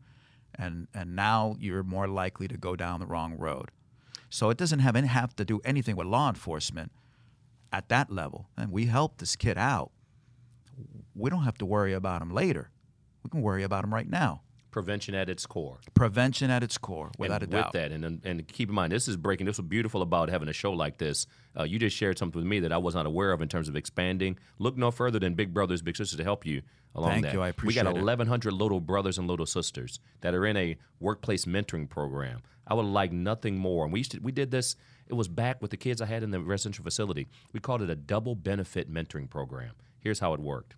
and 0.54 0.88
and 0.94 1.16
now 1.16 1.56
you're 1.58 1.82
more 1.82 2.08
likely 2.08 2.48
to 2.48 2.56
go 2.56 2.76
down 2.76 3.00
the 3.00 3.06
wrong 3.06 3.36
road. 3.36 3.70
So 4.30 4.48
it 4.48 4.56
doesn't 4.56 4.78
have 4.78 4.96
any, 4.96 5.08
have 5.08 5.36
to 5.36 5.44
do 5.44 5.60
anything 5.64 5.94
with 5.94 6.06
law 6.06 6.28
enforcement 6.28 6.90
at 7.70 7.88
that 7.90 8.10
level. 8.10 8.48
And 8.56 8.72
we 8.72 8.86
help 8.86 9.18
this 9.18 9.36
kid 9.36 9.58
out. 9.58 9.90
We 11.14 11.28
don't 11.28 11.42
have 11.42 11.58
to 11.58 11.66
worry 11.66 11.92
about 11.92 12.22
him 12.22 12.30
later. 12.30 12.70
We 13.22 13.28
can 13.28 13.42
worry 13.42 13.62
about 13.62 13.84
him 13.84 13.92
right 13.92 14.08
now. 14.08 14.40
Prevention 14.72 15.14
at 15.14 15.28
its 15.28 15.46
core. 15.46 15.78
Prevention 15.94 16.50
at 16.50 16.62
its 16.62 16.78
core, 16.78 17.11
without 17.18 17.42
and 17.42 17.52
a 17.52 17.56
with 17.56 17.64
doubt. 17.64 17.72
that, 17.74 17.92
and, 17.92 18.20
and 18.24 18.48
keep 18.48 18.70
in 18.70 18.74
mind, 18.74 18.90
this 18.92 19.06
is 19.06 19.16
breaking. 19.16 19.46
This 19.46 19.58
was 19.58 19.68
beautiful 19.68 20.00
about 20.00 20.30
having 20.30 20.48
a 20.48 20.52
show 20.52 20.72
like 20.72 20.96
this. 20.96 21.26
Uh, 21.56 21.64
you 21.64 21.78
just 21.78 21.94
shared 21.94 22.18
something 22.18 22.40
with 22.40 22.48
me 22.48 22.58
that 22.61 22.72
I 22.72 22.78
was 22.78 22.94
not 22.94 23.04
aware 23.04 23.32
of 23.32 23.42
in 23.42 23.48
terms 23.48 23.68
of 23.68 23.76
expanding. 23.76 24.38
Look 24.58 24.76
no 24.78 24.90
further 24.90 25.18
than 25.18 25.35
Big 25.35 25.52
Brothers 25.52 25.82
Big 25.82 25.96
Sisters 25.96 26.16
to 26.16 26.24
help 26.24 26.46
you 26.46 26.62
along 26.94 27.11
Thank 27.11 27.24
that. 27.26 27.35
you, 27.35 27.42
I 27.42 27.48
appreciate. 27.48 27.82
we 27.82 27.85
got 27.85 27.90
appreciate 27.90 28.02
it. 28.02 28.18
1,100 28.18 28.52
little 28.54 28.80
brothers 28.80 29.18
and 29.18 29.28
little 29.28 29.46
sisters 29.46 30.00
that 30.22 30.35
are 30.35 30.46
in 30.46 30.56
a 30.56 30.76
workplace 31.00 31.44
mentoring 31.44 31.88
program. 31.88 32.42
I 32.66 32.74
would 32.74 32.87
like 32.87 33.12
nothing 33.12 33.58
more. 33.58 33.85
And 33.85 33.92
we 33.92 34.00
used 34.00 34.12
to, 34.12 34.20
we 34.20 34.32
did 34.32 34.50
this. 34.50 34.74
It 35.06 35.14
was 35.14 35.28
back 35.28 35.61
with 35.61 35.70
the 35.70 35.76
kids 35.76 36.00
I 36.00 36.06
had 36.06 36.22
in 36.22 36.30
the 36.30 36.40
residential 36.40 36.82
facility. 36.85 37.28
We 37.52 37.61
called 37.61 37.82
it 37.82 37.90
a 37.90 37.94
double 37.94 38.35
benefit 38.35 38.90
mentoring 38.90 39.28
program. 39.28 39.72
Here's 40.00 40.20
how 40.20 40.32
it 40.32 40.40
worked 40.40 40.76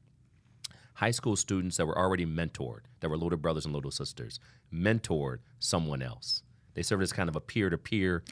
high 0.95 1.11
school 1.11 1.37
students 1.37 1.77
that 1.77 1.87
were 1.87 1.97
already 1.99 2.25
mentored, 2.27 2.81
that 3.01 3.09
were 3.09 3.17
little 3.17 3.39
brothers 3.39 3.65
and 3.65 3.75
little 3.75 3.91
sisters, 3.91 4.39
mentored 4.73 5.39
someone 5.59 6.03
else. 6.03 6.43
They 6.75 6.83
served 6.83 7.03
as 7.03 7.13
kind 7.13 7.29
of 7.29 7.37
a 7.37 7.41
peer 7.41 7.71
to 7.71 7.79
peer 7.79 8.23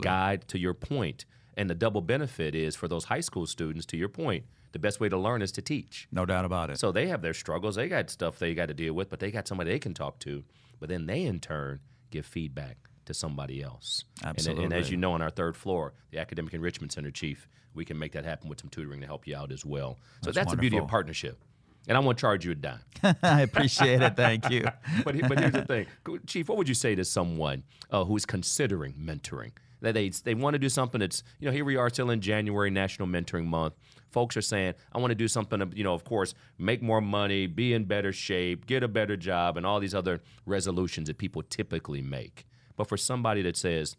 guide 0.00 0.46
to 0.48 0.58
your 0.58 0.74
point. 0.74 1.24
And 1.56 1.68
the 1.68 1.74
double 1.74 2.00
benefit 2.00 2.54
is 2.54 2.76
for 2.76 2.88
those 2.88 3.04
high 3.04 3.20
school 3.20 3.46
students, 3.46 3.84
to 3.86 3.96
your 3.96 4.08
point, 4.08 4.44
the 4.72 4.78
best 4.78 5.00
way 5.00 5.08
to 5.08 5.18
learn 5.18 5.42
is 5.42 5.50
to 5.52 5.62
teach. 5.62 6.06
No 6.12 6.24
doubt 6.24 6.44
about 6.44 6.70
it. 6.70 6.78
So 6.78 6.92
they 6.92 7.08
have 7.08 7.22
their 7.22 7.34
struggles, 7.34 7.74
they 7.74 7.88
got 7.88 8.08
stuff 8.08 8.38
they 8.38 8.54
got 8.54 8.66
to 8.66 8.74
deal 8.74 8.94
with, 8.94 9.10
but 9.10 9.18
they 9.18 9.30
got 9.32 9.48
somebody 9.48 9.70
they 9.70 9.80
can 9.80 9.94
talk 9.94 10.20
to. 10.20 10.44
But 10.78 10.88
then 10.88 11.06
they, 11.06 11.24
in 11.24 11.40
turn, 11.40 11.80
give 12.10 12.24
feedback 12.24 12.76
to 13.06 13.14
somebody 13.14 13.62
else. 13.62 14.04
And- 14.22 14.34
And, 14.64 14.72
as 14.72 14.90
you 14.90 14.96
know, 14.96 15.12
on 15.12 15.22
our 15.22 15.30
third 15.30 15.56
floor, 15.56 15.92
the 16.12 16.18
Academic 16.18 16.54
Enrichment 16.54 16.92
Center 16.92 17.10
chief, 17.10 17.48
we 17.74 17.84
can 17.84 17.98
make 17.98 18.12
that 18.12 18.24
happen 18.24 18.48
with 18.48 18.60
some 18.60 18.70
tutoring 18.70 19.00
to 19.00 19.06
help 19.06 19.26
you 19.26 19.36
out 19.36 19.50
as 19.50 19.64
well. 19.64 19.98
So 20.22 20.26
that's, 20.30 20.36
That's 20.36 20.50
the 20.52 20.56
beauty 20.60 20.76
of 20.76 20.88
partnership. 20.90 21.42
And 21.88 21.96
I 21.96 22.00
won't 22.00 22.18
charge 22.18 22.44
you 22.44 22.52
a 22.52 22.54
dime. 22.54 22.80
I 23.22 23.42
appreciate 23.42 24.02
it. 24.02 24.16
Thank 24.16 24.50
you. 24.50 24.62
but, 25.04 25.16
but 25.28 25.38
here's 25.38 25.52
the 25.52 25.64
thing, 25.64 25.86
Chief. 26.26 26.48
What 26.48 26.58
would 26.58 26.68
you 26.68 26.74
say 26.74 26.94
to 26.94 27.04
someone 27.04 27.64
uh, 27.90 28.04
who 28.04 28.16
is 28.16 28.26
considering 28.26 28.94
mentoring? 28.94 29.52
That 29.80 29.94
they 29.94 30.10
they 30.10 30.34
want 30.34 30.54
to 30.54 30.58
do 30.58 30.68
something 30.68 31.00
that's 31.00 31.22
you 31.38 31.46
know 31.46 31.52
here 31.52 31.64
we 31.64 31.76
are 31.76 31.88
still 31.88 32.10
in 32.10 32.20
January 32.20 32.70
National 32.70 33.08
Mentoring 33.08 33.46
Month. 33.46 33.74
Folks 34.10 34.36
are 34.36 34.42
saying 34.42 34.74
I 34.92 34.98
want 34.98 35.10
to 35.10 35.14
do 35.14 35.26
something 35.26 35.58
to, 35.58 35.68
you 35.74 35.82
know 35.82 35.94
of 35.94 36.04
course 36.04 36.34
make 36.58 36.82
more 36.82 37.00
money, 37.00 37.46
be 37.46 37.72
in 37.72 37.84
better 37.84 38.12
shape, 38.12 38.66
get 38.66 38.82
a 38.82 38.88
better 38.88 39.16
job, 39.16 39.56
and 39.56 39.64
all 39.64 39.80
these 39.80 39.94
other 39.94 40.20
resolutions 40.44 41.06
that 41.08 41.16
people 41.16 41.42
typically 41.42 42.02
make. 42.02 42.46
But 42.76 42.88
for 42.88 42.98
somebody 42.98 43.40
that 43.42 43.56
says 43.56 43.96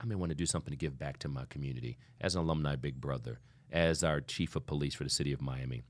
I 0.00 0.06
may 0.06 0.14
want 0.14 0.30
to 0.30 0.36
do 0.36 0.46
something 0.46 0.70
to 0.70 0.76
give 0.76 0.98
back 0.98 1.18
to 1.20 1.28
my 1.28 1.44
community 1.46 1.98
as 2.20 2.36
an 2.36 2.42
alumni 2.42 2.76
big 2.76 3.00
brother, 3.00 3.40
as 3.72 4.04
our 4.04 4.20
chief 4.20 4.54
of 4.54 4.66
police 4.66 4.94
for 4.94 5.02
the 5.02 5.10
city 5.10 5.32
of 5.32 5.42
Miami, 5.42 5.82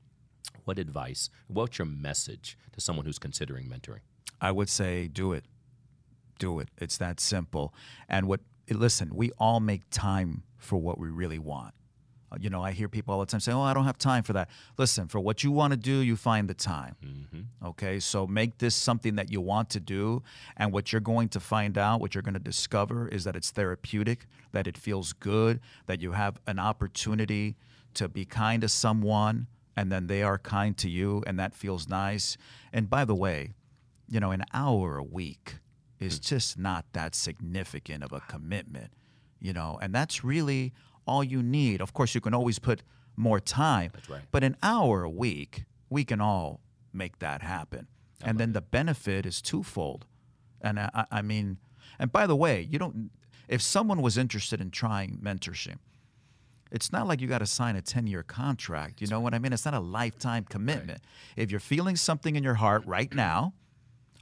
what 0.65 0.79
advice? 0.79 1.31
What's 1.47 1.79
your 1.79 1.87
message 1.87 2.59
to 2.73 2.81
someone 2.81 3.07
who's 3.07 3.19
considering 3.19 3.67
mentoring? 3.69 4.01
I 4.41 4.53
would 4.53 4.69
say 4.69 5.09
do 5.09 5.33
it. 5.33 5.45
Do 6.39 6.61
it. 6.61 6.69
It's 6.79 6.99
that 6.99 7.21
simple. 7.21 7.75
And 8.09 8.29
what 8.29 8.41
listen, 8.71 9.11
we 9.15 9.31
all 9.39 9.61
make 9.61 9.83
time 9.91 10.43
for 10.59 10.77
what 10.79 10.99
we 10.99 11.09
really 11.09 11.39
want. 11.39 11.75
Uh, 12.31 12.37
You 12.39 12.51
know, 12.51 12.63
I 12.63 12.73
hear 12.73 12.89
people 12.89 13.15
all 13.15 13.21
the 13.21 13.27
time 13.27 13.41
say, 13.41 13.53
"Oh, 13.53 13.63
I 13.63 13.73
don't 13.73 13.87
have 13.87 13.97
time 13.99 14.23
for 14.23 14.35
that." 14.35 14.51
Listen, 14.77 15.09
for 15.09 15.19
what 15.21 15.43
you 15.43 15.51
want 15.51 15.71
to 15.73 15.77
do, 15.79 16.01
you 16.01 16.15
find 16.17 16.49
the 16.49 16.55
time. 16.55 16.95
Okay, 17.65 17.99
so 18.01 18.27
make 18.27 18.59
this 18.59 18.75
something 18.75 19.17
that 19.17 19.33
you 19.33 19.41
want 19.41 19.71
to 19.71 19.81
do, 19.81 20.23
and 20.57 20.71
what 20.73 20.93
you're 20.93 21.01
going 21.01 21.29
to 21.31 21.41
find 21.41 21.79
out, 21.79 22.01
what 22.01 22.15
you're 22.15 22.23
going 22.23 22.35
to 22.35 22.41
discover, 22.41 23.09
is 23.09 23.25
that 23.25 23.35
it's 23.35 23.51
therapeutic, 23.51 24.27
that 24.53 24.67
it 24.67 24.77
feels 24.77 25.13
good, 25.15 25.61
that 25.87 26.01
you 26.03 26.13
have 26.13 26.39
an 26.47 26.59
opportunity 26.59 27.57
to 27.95 28.09
be 28.09 28.25
kind 28.27 28.61
to 28.61 28.69
someone, 28.69 29.47
and 29.79 29.93
then 29.93 30.09
they 30.09 30.23
are 30.25 30.39
kind 30.39 30.77
to 30.77 30.89
you, 30.91 31.23
and 31.27 31.39
that 31.39 31.55
feels 31.55 31.89
nice. 31.89 32.37
And 32.73 32.91
by 32.91 33.05
the 33.05 33.15
way, 33.15 33.55
you 34.09 34.19
know, 34.19 34.33
an 34.33 34.45
hour 34.53 34.97
a 34.97 35.05
week 35.05 35.47
is 36.01 36.19
just 36.19 36.59
not 36.59 36.85
that 36.95 37.15
significant 37.15 38.03
of 38.03 38.13
a 38.13 38.21
commitment, 38.21 38.91
you 39.39 39.53
know, 39.53 39.79
and 39.81 39.95
that's 39.95 40.25
really 40.25 40.73
all 41.07 41.23
you 41.23 41.43
need. 41.43 41.81
Of 41.81 41.93
course, 41.93 42.13
you 42.17 42.21
can 42.21 42.35
always 42.35 42.59
put 42.59 42.83
more 43.17 43.39
time, 43.39 43.91
That's 43.95 44.11
right. 44.11 44.23
but 44.33 44.43
an 44.43 44.57
hour 44.63 45.05
a 45.05 45.11
week, 45.11 45.65
we 45.91 46.05
can 46.05 46.21
all 46.21 46.61
make 46.93 47.21
that 47.21 47.43
happen. 47.43 47.87
And 48.25 48.39
then 48.41 48.53
the 48.53 48.61
benefit 48.61 49.25
is 49.27 49.41
twofold. 49.41 50.07
And 50.61 50.81
I, 50.81 50.91
I 50.93 51.05
I 51.19 51.23
mean, 51.23 51.59
and 52.01 52.11
by 52.11 52.27
the 52.27 52.35
way, 52.35 52.67
you 52.69 52.79
don't, 52.81 53.11
if 53.47 53.63
someone 53.63 54.03
was 54.03 54.19
interested 54.19 54.61
in 54.61 54.71
trying 54.73 55.19
mentorship, 55.23 55.79
it's 56.71 56.93
not 56.93 57.07
like 57.07 57.21
you 57.21 57.27
got 57.27 57.39
to 57.39 57.47
sign 57.47 57.77
a 57.77 57.83
10 57.83 58.07
year 58.07 58.23
contract. 58.23 59.01
You 59.01 59.07
know 59.07 59.21
what 59.21 59.35
I 59.35 59.39
mean? 59.39 59.53
It's 59.53 59.65
not 59.65 59.75
a 59.75 59.81
lifetime 59.81 60.45
commitment. 60.45 61.01
If 61.37 61.51
you're 61.51 61.61
feeling 61.61 61.97
something 61.97 62.37
in 62.37 62.43
your 62.43 62.55
heart 62.55 62.85
right 62.87 63.09
mm-hmm. 63.09 63.17
now, 63.17 63.55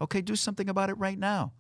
okay, 0.01 0.21
do 0.21 0.37
something 0.37 0.69
about 0.69 0.91
it 0.91 0.95
right 0.95 1.19
now. 1.19 1.53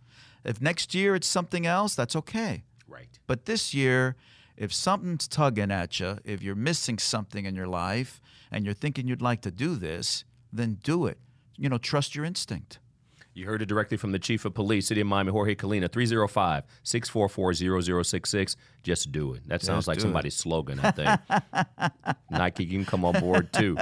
If 0.45 0.61
next 0.61 0.95
year 0.95 1.15
it's 1.17 1.27
something 1.27 1.67
else, 1.67 1.95
that's 1.95 2.15
okay. 2.17 2.63
Right. 2.87 3.19
But 3.27 3.47
this 3.47 3.75
year, 3.75 4.17
if 4.57 4.73
something's 4.73 5.27
tugging 5.27 5.71
at 5.71 5.99
you, 5.99 6.19
if 6.25 6.43
you're 6.43 6.55
missing 6.55 6.99
something 6.99 7.45
in 7.45 7.55
your 7.55 7.67
life 7.67 8.21
and 8.51 8.65
you're 8.65 8.75
thinking 8.75 9.09
you'd 9.09 9.23
like 9.23 9.43
to 9.43 9.51
do 9.51 9.75
this, 9.75 10.25
then 10.53 10.79
do 10.83 11.07
it. 11.07 11.19
You 11.57 11.69
know, 11.69 11.79
trust 11.79 12.15
your 12.15 12.25
instinct. 12.25 12.79
You 13.37 13.45
heard 13.45 13.61
it 13.61 13.67
directly 13.67 13.99
from 13.99 14.13
the 14.13 14.19
Chief 14.19 14.47
of 14.47 14.55
Police, 14.55 14.87
City 14.87 15.03
of 15.03 15.07
Miami, 15.09 15.31
Jorge 15.31 15.55
Colina, 15.55 15.93
305 15.93 16.65
644 16.83 18.03
0066. 18.03 18.57
Just 18.83 19.13
do 19.13 19.35
it. 19.35 19.47
That 19.47 19.61
sounds 19.61 19.81
Just 19.81 19.89
like 19.89 19.99
do 19.99 20.01
it. 20.01 20.03
somebody's 20.05 20.35
slogan, 20.35 20.81
I 20.81 20.91
think. 20.91 21.21
Nike, 22.31 22.65
you 22.65 22.79
can 22.79 22.87
come 22.87 23.05
on 23.05 23.21
board 23.21 23.53
too. 23.53 23.77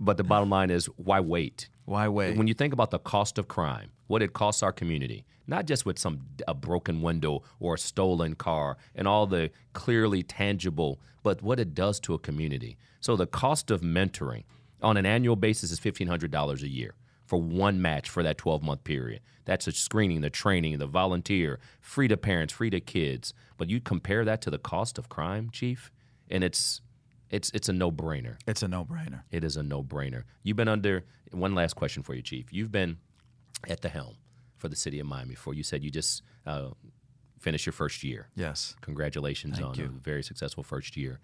But 0.00 0.16
the 0.16 0.24
bottom 0.24 0.48
line 0.48 0.70
is 0.70 0.86
why 0.96 1.20
wait? 1.20 1.68
Why 1.84 2.08
wait? 2.08 2.38
When 2.38 2.46
you 2.46 2.54
think 2.54 2.72
about 2.72 2.90
the 2.92 2.98
cost 2.98 3.36
of 3.36 3.46
crime, 3.46 3.90
what 4.06 4.22
it 4.22 4.32
costs 4.32 4.62
our 4.62 4.72
community, 4.72 5.26
not 5.46 5.66
just 5.66 5.84
with 5.84 5.98
some 5.98 6.22
a 6.48 6.54
broken 6.54 7.02
window 7.02 7.42
or 7.60 7.74
a 7.74 7.78
stolen 7.78 8.34
car 8.34 8.78
and 8.94 9.06
all 9.06 9.26
the 9.26 9.50
clearly 9.74 10.22
tangible, 10.22 10.98
but 11.22 11.42
what 11.42 11.60
it 11.60 11.74
does 11.74 12.00
to 12.00 12.14
a 12.14 12.18
community. 12.18 12.78
So 13.00 13.16
the 13.16 13.26
cost 13.26 13.70
of 13.70 13.82
mentoring 13.82 14.44
on 14.80 14.96
an 14.96 15.04
annual 15.04 15.36
basis 15.36 15.70
is 15.70 15.78
fifteen 15.78 16.08
hundred 16.08 16.30
dollars 16.30 16.62
a 16.62 16.68
year 16.68 16.94
for 17.24 17.40
one 17.40 17.80
match 17.80 18.08
for 18.08 18.22
that 18.22 18.38
twelve 18.38 18.62
month 18.62 18.84
period. 18.84 19.20
That's 19.44 19.66
the 19.66 19.72
screening, 19.72 20.20
the 20.22 20.30
training, 20.30 20.78
the 20.78 20.86
volunteer, 20.86 21.58
free 21.80 22.08
to 22.08 22.16
parents, 22.16 22.52
free 22.54 22.70
to 22.70 22.80
kids. 22.80 23.34
But 23.58 23.68
you 23.68 23.80
compare 23.80 24.24
that 24.24 24.40
to 24.42 24.50
the 24.50 24.58
cost 24.58 24.98
of 24.98 25.08
crime, 25.08 25.50
Chief, 25.50 25.90
and 26.30 26.42
it's 26.42 26.80
it's 27.30 27.50
it's 27.54 27.68
a 27.68 27.72
no 27.72 27.90
brainer. 27.90 28.36
it's 28.46 28.62
a 28.62 28.68
no 28.68 28.84
brainer. 28.84 29.22
It 29.30 29.44
is 29.44 29.56
a 29.56 29.62
no 29.62 29.82
brainer. 29.82 30.24
You've 30.42 30.56
been 30.56 30.68
under 30.68 31.04
one 31.32 31.54
last 31.54 31.74
question 31.74 32.02
for 32.02 32.14
you, 32.14 32.22
Chief. 32.22 32.52
You've 32.52 32.72
been 32.72 32.98
at 33.68 33.80
the 33.80 33.88
helm 33.88 34.16
for 34.56 34.68
the 34.68 34.76
city 34.76 34.98
of 35.00 35.06
Miami 35.06 35.34
for 35.34 35.54
you 35.54 35.62
said 35.62 35.82
you 35.82 35.90
just 35.90 36.22
uh, 36.46 36.70
finished 37.38 37.66
your 37.66 37.72
first 37.72 38.02
year. 38.02 38.28
Yes. 38.34 38.74
Congratulations 38.80 39.56
Thank 39.58 39.66
on 39.66 39.74
you. 39.74 39.84
a 39.84 39.88
very 39.88 40.22
successful 40.22 40.62
first 40.62 40.96
year. 40.96 41.20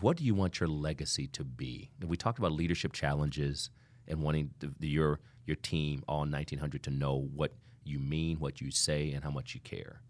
What 0.00 0.16
do 0.16 0.24
you 0.24 0.34
want 0.34 0.60
your 0.60 0.68
legacy 0.68 1.26
to 1.28 1.44
be? 1.44 1.90
We 2.06 2.16
talked 2.16 2.38
about 2.38 2.52
leadership 2.52 2.92
challenges 2.92 3.70
and 4.08 4.22
wanting 4.22 4.50
the, 4.58 4.72
the, 4.80 4.88
your 4.88 5.20
your 5.46 5.56
team, 5.56 6.02
all 6.08 6.20
1900, 6.20 6.82
to 6.82 6.90
know 6.90 7.28
what 7.34 7.52
you 7.84 7.98
mean, 7.98 8.38
what 8.38 8.60
you 8.60 8.70
say, 8.70 9.12
and 9.12 9.24
how 9.24 9.30
much 9.30 9.54
you 9.54 9.60
care. 9.60 10.02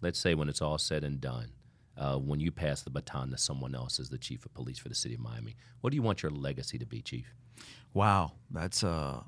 Let's 0.00 0.18
say 0.18 0.34
when 0.34 0.48
it's 0.48 0.62
all 0.62 0.78
said 0.78 1.04
and 1.04 1.20
done, 1.20 1.50
uh, 1.98 2.16
when 2.16 2.40
you 2.40 2.50
pass 2.50 2.82
the 2.82 2.90
baton 2.90 3.30
to 3.30 3.38
someone 3.38 3.74
else 3.74 4.00
as 4.00 4.08
the 4.10 4.18
chief 4.18 4.44
of 4.46 4.54
police 4.54 4.78
for 4.78 4.88
the 4.88 4.94
city 4.94 5.14
of 5.14 5.20
Miami, 5.20 5.54
what 5.80 5.90
do 5.90 5.96
you 5.96 6.02
want 6.02 6.22
your 6.22 6.30
legacy 6.30 6.78
to 6.78 6.86
be, 6.86 7.02
Chief? 7.02 7.34
Wow. 7.92 8.32
That's 8.50 8.82
uh 8.82 9.22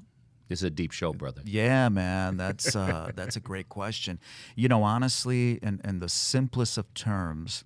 This 0.49 0.61
is 0.61 0.65
a 0.65 0.71
deep 0.71 0.93
show, 0.93 1.13
brother. 1.13 1.43
Yeah, 1.45 1.89
man, 1.89 2.37
that's 2.37 2.75
uh, 2.75 3.11
that's 3.17 3.37
a 3.37 3.41
great 3.41 3.69
question. 3.69 4.19
You 4.55 4.69
know, 4.69 4.83
honestly, 4.83 5.59
in, 5.63 5.81
in 5.85 5.99
the 6.01 6.09
simplest 6.09 6.79
of 6.79 6.93
terms, 6.95 7.65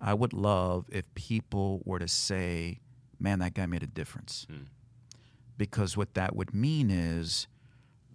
I 0.00 0.14
would 0.14 0.32
love 0.32 0.86
if 0.90 1.04
people 1.14 1.82
were 1.84 1.98
to 1.98 2.08
say, 2.08 2.80
"Man, 3.18 3.38
that 3.40 3.54
guy 3.54 3.66
made 3.66 3.82
a 3.82 3.86
difference," 3.86 4.46
because 5.60 5.94
what 5.94 6.14
that 6.14 6.34
would 6.34 6.54
mean 6.54 6.90
is 6.90 7.46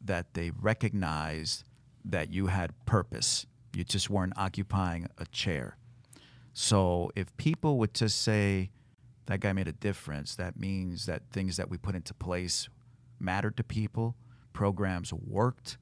that 0.03 0.33
they 0.33 0.49
recognized 0.49 1.63
that 2.03 2.33
you 2.33 2.47
had 2.47 2.73
purpose. 2.87 3.45
You 3.75 3.83
just 3.83 4.09
weren't 4.09 4.33
occupying 4.35 5.07
a 5.19 5.25
chair. 5.27 5.77
So 6.53 7.11
if 7.15 7.35
people 7.37 7.77
would 7.77 7.93
just 7.93 8.19
say, 8.23 8.71
that 9.27 9.41
guy 9.41 9.53
made 9.53 9.67
a 9.67 9.73
difference, 9.73 10.33
that 10.37 10.59
means 10.59 11.05
that 11.05 11.21
things 11.31 11.57
that 11.57 11.69
we 11.69 11.77
put 11.77 11.93
into 11.93 12.15
place 12.15 12.67
mattered 13.19 13.57
to 13.57 13.63
people, 13.63 14.15
programs 14.51 15.13
worked, 15.13 15.77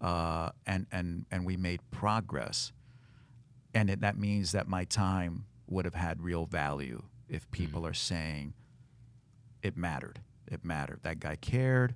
uh, 0.00 0.48
and, 0.66 0.86
and, 0.90 1.26
and 1.30 1.44
we 1.44 1.58
made 1.58 1.80
progress. 1.90 2.72
and 3.74 3.90
it, 3.90 4.00
that 4.00 4.16
means 4.16 4.52
that 4.52 4.66
my 4.66 4.84
time 4.84 5.44
would 5.68 5.84
have 5.84 5.94
had 5.94 6.22
real 6.22 6.46
value 6.46 7.02
if 7.28 7.50
people 7.50 7.82
Mm. 7.82 7.90
are 7.90 7.94
saying 7.94 8.54
it 9.62 9.76
mattered. 9.76 10.20
It 10.50 10.64
mattered. 10.64 11.00
That 11.02 11.20
guy 11.20 11.36
cared, 11.36 11.94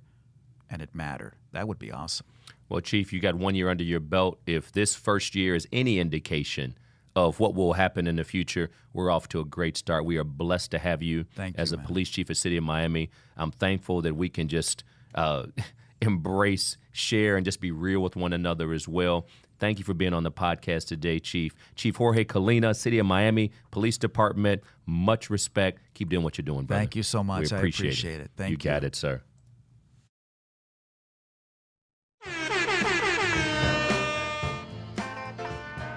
and 0.69 0.81
it 0.81 0.89
mattered. 0.93 1.33
That 1.51 1.67
would 1.67 1.79
be 1.79 1.91
awesome. 1.91 2.25
Well, 2.69 2.81
Chief, 2.81 3.11
you 3.11 3.19
got 3.19 3.35
one 3.35 3.55
year 3.55 3.69
under 3.69 3.83
your 3.83 3.99
belt. 3.99 4.39
If 4.45 4.71
this 4.71 4.95
first 4.95 5.35
year 5.35 5.55
is 5.55 5.67
any 5.71 5.99
indication 5.99 6.77
of 7.15 7.39
what 7.39 7.53
will 7.53 7.73
happen 7.73 8.07
in 8.07 8.15
the 8.15 8.23
future, 8.23 8.69
we're 8.93 9.11
off 9.11 9.27
to 9.29 9.41
a 9.41 9.45
great 9.45 9.75
start. 9.75 10.05
We 10.05 10.17
are 10.17 10.23
blessed 10.23 10.71
to 10.71 10.79
have 10.79 11.01
you 11.01 11.25
Thank 11.35 11.57
as 11.57 11.71
you, 11.71 11.75
a 11.75 11.77
man. 11.79 11.87
police 11.87 12.09
chief 12.09 12.29
of 12.29 12.37
City 12.37 12.55
of 12.57 12.63
Miami. 12.63 13.09
I'm 13.35 13.51
thankful 13.51 14.01
that 14.03 14.15
we 14.15 14.29
can 14.29 14.47
just 14.47 14.83
uh, 15.13 15.47
embrace, 16.01 16.77
share, 16.93 17.35
and 17.35 17.45
just 17.45 17.59
be 17.59 17.71
real 17.71 17.99
with 17.99 18.15
one 18.15 18.31
another 18.33 18.71
as 18.71 18.87
well. 18.87 19.27
Thank 19.61 19.77
you 19.77 19.85
for 19.85 19.93
being 19.93 20.15
on 20.15 20.23
the 20.23 20.31
podcast 20.31 20.87
today, 20.87 21.19
Chief. 21.19 21.53
Chief 21.75 21.95
Jorge 21.95 22.25
Colina, 22.25 22.75
City 22.75 22.97
of 22.97 23.05
Miami 23.05 23.51
Police 23.69 23.99
Department. 23.99 24.63
Much 24.87 25.29
respect. 25.29 25.79
Keep 25.93 26.09
doing 26.09 26.23
what 26.23 26.35
you're 26.35 26.43
doing, 26.43 26.65
brother. 26.65 26.81
Thank 26.81 26.95
you 26.95 27.03
so 27.03 27.23
much. 27.23 27.51
We 27.51 27.55
I 27.55 27.59
appreciate, 27.59 27.89
appreciate 27.89 28.21
it. 28.21 28.31
Thank 28.35 28.49
you 28.49 28.53
you. 28.53 28.57
got 28.57 28.83
it, 28.83 28.95
sir. 28.95 29.21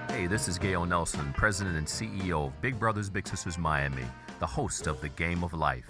Hey, 0.09 0.27
this 0.27 0.47
is 0.47 0.59
Gail 0.59 0.85
Nelson, 0.85 1.33
President 1.33 1.75
and 1.75 1.87
CEO 1.87 2.45
of 2.45 2.61
Big 2.61 2.79
Brothers 2.79 3.09
Big 3.09 3.27
Sisters 3.27 3.57
Miami, 3.57 4.05
the 4.39 4.45
host 4.45 4.85
of 4.85 5.01
The 5.01 5.09
Game 5.09 5.43
of 5.43 5.53
Life. 5.53 5.89